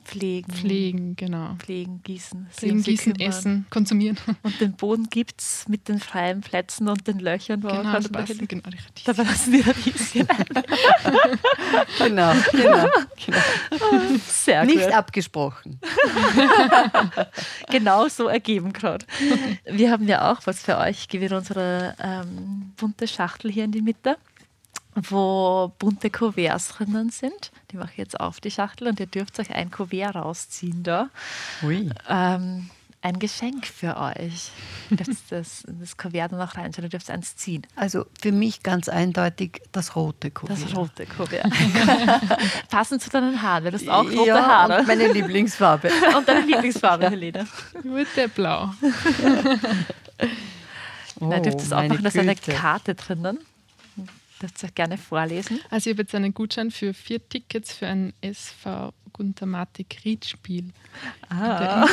Pflegen. 0.05 0.53
Pflegen, 0.53 1.17
genau. 1.17 1.57
Pflegen, 1.59 2.03
gießen. 2.03 2.49
Pflegen, 2.51 2.83
gießen, 2.83 3.19
essen, 3.21 3.67
konsumieren. 3.71 4.19
Und 4.43 4.61
den 4.61 4.75
Boden 4.75 5.09
gibt 5.11 5.40
es 5.40 5.69
mit 5.69 5.88
den 5.88 5.99
freien 5.99 6.40
Plätzen 6.40 6.88
und 6.88 7.07
den 7.07 7.19
Löchern. 7.19 7.62
Wo 7.62 7.69
genau, 7.69 7.83
da 7.83 8.09
passen, 8.09 8.47
genau 8.47 8.69
die 8.71 8.77
Radieschen. 8.77 9.05
Da 9.05 9.25
passen 9.25 9.53
die 9.53 9.61
Radieschen 9.61 10.29
genau, 11.99 12.33
genau, 12.53 12.88
genau. 13.27 14.19
Sehr 14.29 14.64
Nicht 14.64 14.85
gut. 14.85 14.93
abgesprochen. 14.93 15.81
genau 17.71 18.09
so 18.09 18.29
ergeben 18.29 18.73
gerade. 18.73 19.07
Wir 19.64 19.90
haben 19.90 20.07
ja 20.09 20.33
auch 20.33 20.40
was 20.45 20.62
für 20.62 20.79
euch. 20.79 21.01
Ich 21.01 21.09
gebe 21.09 21.35
unsere 21.35 21.95
ähm, 22.01 22.73
bunte 22.77 23.07
Schachtel 23.09 23.51
hier 23.51 23.64
in 23.64 23.73
die 23.73 23.83
Mitte 23.83 24.17
wo 24.94 25.72
bunte 25.78 26.11
Kuverts 26.11 26.68
drinnen 26.68 27.11
sind. 27.11 27.50
Die 27.70 27.76
mache 27.76 27.90
ich 27.92 27.98
jetzt 27.98 28.20
auf 28.20 28.40
die 28.40 28.50
Schachtel 28.50 28.88
und 28.88 29.00
ihr 29.00 29.07
dürft 29.07 29.38
euch 29.40 29.50
ein 29.50 29.70
Kuvert 29.70 30.14
rausziehen 30.14 30.83
da. 30.83 31.09
Ui. 31.62 31.90
Ähm, 32.09 32.70
ein 33.02 33.18
Geschenk 33.18 33.66
für 33.66 33.96
euch. 33.98 34.50
Ihr 34.90 34.96
dürft 34.96 35.20
das, 35.30 35.64
das 35.66 35.96
Kuvert 35.96 36.33
dann 36.33 36.40
auch 36.40 36.57
reinschauen, 36.57 36.85
ihr 36.85 36.90
dürft 36.90 37.11
eins 37.11 37.37
ziehen. 37.37 37.66
Also 37.76 38.07
für 38.20 38.33
mich 38.33 38.62
ganz 38.62 38.88
eindeutig 38.88 39.61
das 39.72 39.94
rote 39.96 40.30
Kuvert. 40.30 40.59
Das 40.62 40.76
rote 40.76 41.07
Kuvert. 41.07 41.50
Passend 42.70 43.02
zu 43.02 43.11
deinen 43.11 43.42
Haaren, 43.42 43.64
weil 43.64 43.72
du 43.72 43.78
hast 43.78 43.88
auch 43.88 44.04
rote 44.04 44.26
ja, 44.26 44.46
Haare. 44.46 44.80
Und 44.80 44.87
meine 44.87 45.12
Lieblingsfarbe. 45.12 45.90
und 46.16 46.28
deine 46.28 46.46
Lieblingsfarbe, 46.46 47.11
Helene. 47.11 47.46
Mit 47.83 48.09
der 48.16 48.28
Blau. 48.28 48.72
Oh, 51.20 51.26
Nein, 51.26 51.42
dürft 51.42 51.61
es 51.61 51.72
auch 51.72 51.87
machen, 51.87 52.02
da 52.02 52.09
ist 52.09 52.18
eine 52.18 52.35
Karte 52.35 52.94
drinnen 52.94 53.38
ihr 54.62 54.70
gerne 54.70 54.98
vorlesen. 54.98 55.61
Also 55.70 55.90
ich 55.90 55.94
habe 55.94 56.02
jetzt 56.02 56.14
einen 56.14 56.35
Gutschein 56.35 56.70
für 56.70 56.94
vier 56.94 57.26
Tickets 57.28 57.74
für 57.74 57.87
ein 57.87 58.12
SV 58.20 58.92
Guntermatik 59.14 60.00
Riedspiel 60.05 60.72
ah. 61.31 61.87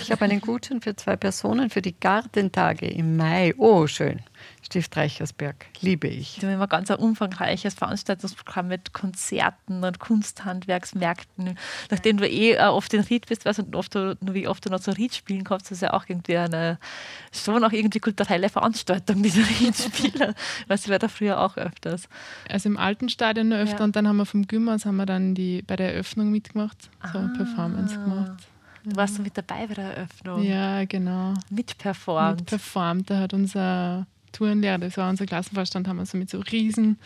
Ich 0.00 0.12
habe 0.12 0.26
einen 0.26 0.40
Gutschein 0.40 0.80
für 0.80 0.94
zwei 0.94 1.16
Personen 1.16 1.70
für 1.70 1.82
die 1.82 1.98
Gartentage 1.98 2.86
im 2.86 3.16
Mai. 3.16 3.54
Oh, 3.56 3.86
schön. 3.86 4.20
Stift 4.62 4.96
Reichersberg. 4.96 5.66
Liebe 5.80 6.06
ich. 6.06 6.40
Wir 6.40 6.48
haben 6.48 6.54
immer 6.54 6.68
ganz 6.68 6.90
ein 6.90 6.98
umfangreiches 6.98 7.74
Veranstaltungsprogramm 7.74 8.68
mit 8.68 8.92
Konzerten 8.92 9.82
und 9.82 9.98
Kunsthandwerksmärkten. 9.98 11.58
Nachdem 11.90 12.18
du 12.18 12.28
eh 12.28 12.52
äh, 12.52 12.66
oft 12.66 12.92
in 12.94 13.00
Ried 13.00 13.26
bist, 13.26 13.44
weißt 13.44 13.60
und 13.60 13.74
oft, 13.74 13.94
wie 14.20 14.46
oft 14.46 14.64
du 14.64 14.70
noch 14.70 14.80
so 14.80 14.92
Ried 14.92 15.14
spielen 15.14 15.44
kannst, 15.44 15.66
das 15.66 15.78
ist 15.78 15.82
ja 15.82 15.92
auch 15.92 16.04
irgendwie 16.06 16.36
eine 16.36 16.78
schon 17.32 17.64
auch 17.64 17.72
irgendwie 17.72 18.00
kulturelle 18.00 18.48
Veranstaltung, 18.48 19.22
diese 19.22 19.40
Riedspiele. 19.40 20.34
weißt 20.68 20.86
du, 20.86 20.90
war 20.90 20.98
da 20.98 21.08
früher 21.08 21.40
auch 21.40 21.56
öfters. 21.56 22.08
Also 22.48 22.68
im 22.68 22.76
alten 22.76 23.08
Stadion 23.08 23.48
nur 23.48 23.58
öfter 23.58 23.78
ja. 23.78 23.84
und 23.84 23.96
dann 23.96 24.06
haben 24.06 24.18
wir 24.18 24.26
vom 24.26 24.46
Gymnasium 24.46 24.90
haben 24.90 24.96
wir 24.96 25.06
dann 25.06 25.34
die, 25.34 25.62
bei 25.62 25.76
der 25.76 25.94
Eröffnung 26.10 26.30
mitgemacht, 26.32 26.90
so 27.12 27.18
ah. 27.18 27.22
eine 27.22 27.32
Performance 27.34 27.94
gemacht. 27.94 28.48
Du 28.84 28.96
warst 28.96 29.14
so 29.14 29.22
mit 29.22 29.36
dabei 29.36 29.66
bei 29.66 29.74
der 29.74 29.96
Eröffnung. 29.96 30.42
Ja, 30.42 30.84
genau. 30.86 31.34
Mitperformt. 31.50 32.40
Mitperformt. 32.40 33.10
Da 33.10 33.18
hat 33.18 33.32
unser 33.32 34.06
Tourenlehrer, 34.32 34.78
das 34.78 34.96
war 34.96 35.08
unser 35.08 35.26
Klassenvorstand, 35.26 35.86
haben 35.86 35.98
wir 35.98 36.06
so 36.06 36.16
mit 36.16 36.30
so 36.30 36.40
riesen 36.40 36.98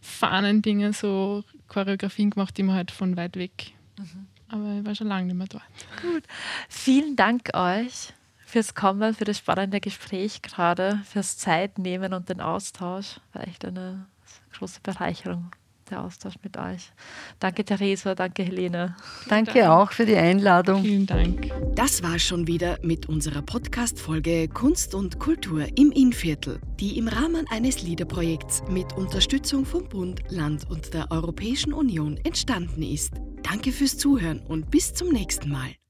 Fahnendingen 0.00 0.92
so 0.92 1.42
Choreografien 1.68 2.30
gemacht, 2.30 2.56
die 2.56 2.62
man 2.62 2.76
halt 2.76 2.90
von 2.92 3.16
weit 3.16 3.36
weg. 3.36 3.72
Mhm. 3.98 4.26
Aber 4.48 4.78
ich 4.78 4.84
war 4.84 4.94
schon 4.94 5.08
lange 5.08 5.26
nicht 5.26 5.36
mehr 5.36 5.46
dort. 5.48 5.62
Gut. 6.00 6.22
Vielen 6.68 7.16
Dank 7.16 7.50
euch 7.54 8.12
fürs 8.44 8.74
Kommen, 8.74 9.14
für 9.14 9.24
das 9.24 9.38
spannende 9.38 9.80
Gespräch 9.80 10.42
gerade, 10.42 11.00
fürs 11.04 11.38
Zeitnehmen 11.38 12.12
und 12.12 12.28
den 12.28 12.40
Austausch. 12.40 13.18
War 13.32 13.48
echt 13.48 13.64
eine 13.64 14.06
große 14.52 14.80
Bereicherung 14.82 15.50
der 15.92 16.02
Austausch 16.02 16.34
mit 16.42 16.56
euch. 16.56 16.92
Danke, 17.38 17.64
Theresa, 17.64 18.14
danke, 18.14 18.42
Helene. 18.42 18.96
Danke 19.28 19.60
Dank. 19.60 19.70
auch 19.70 19.92
für 19.92 20.06
die 20.06 20.16
Einladung. 20.16 20.82
Vielen 20.82 21.06
Dank. 21.06 21.50
Das 21.74 22.02
war 22.02 22.18
schon 22.18 22.46
wieder 22.46 22.78
mit 22.82 23.08
unserer 23.08 23.42
Podcast-Folge 23.42 24.48
Kunst 24.48 24.94
und 24.94 25.18
Kultur 25.18 25.66
im 25.76 25.92
Innviertel, 25.92 26.60
die 26.80 26.98
im 26.98 27.08
Rahmen 27.08 27.46
eines 27.50 27.82
Liederprojekts 27.82 28.62
mit 28.68 28.92
Unterstützung 28.94 29.64
vom 29.64 29.88
Bund, 29.88 30.22
Land 30.28 30.68
und 30.70 30.92
der 30.94 31.10
Europäischen 31.10 31.72
Union 31.72 32.18
entstanden 32.24 32.82
ist. 32.82 33.12
Danke 33.42 33.72
fürs 33.72 33.98
Zuhören 33.98 34.40
und 34.40 34.70
bis 34.70 34.94
zum 34.94 35.08
nächsten 35.10 35.50
Mal. 35.50 35.81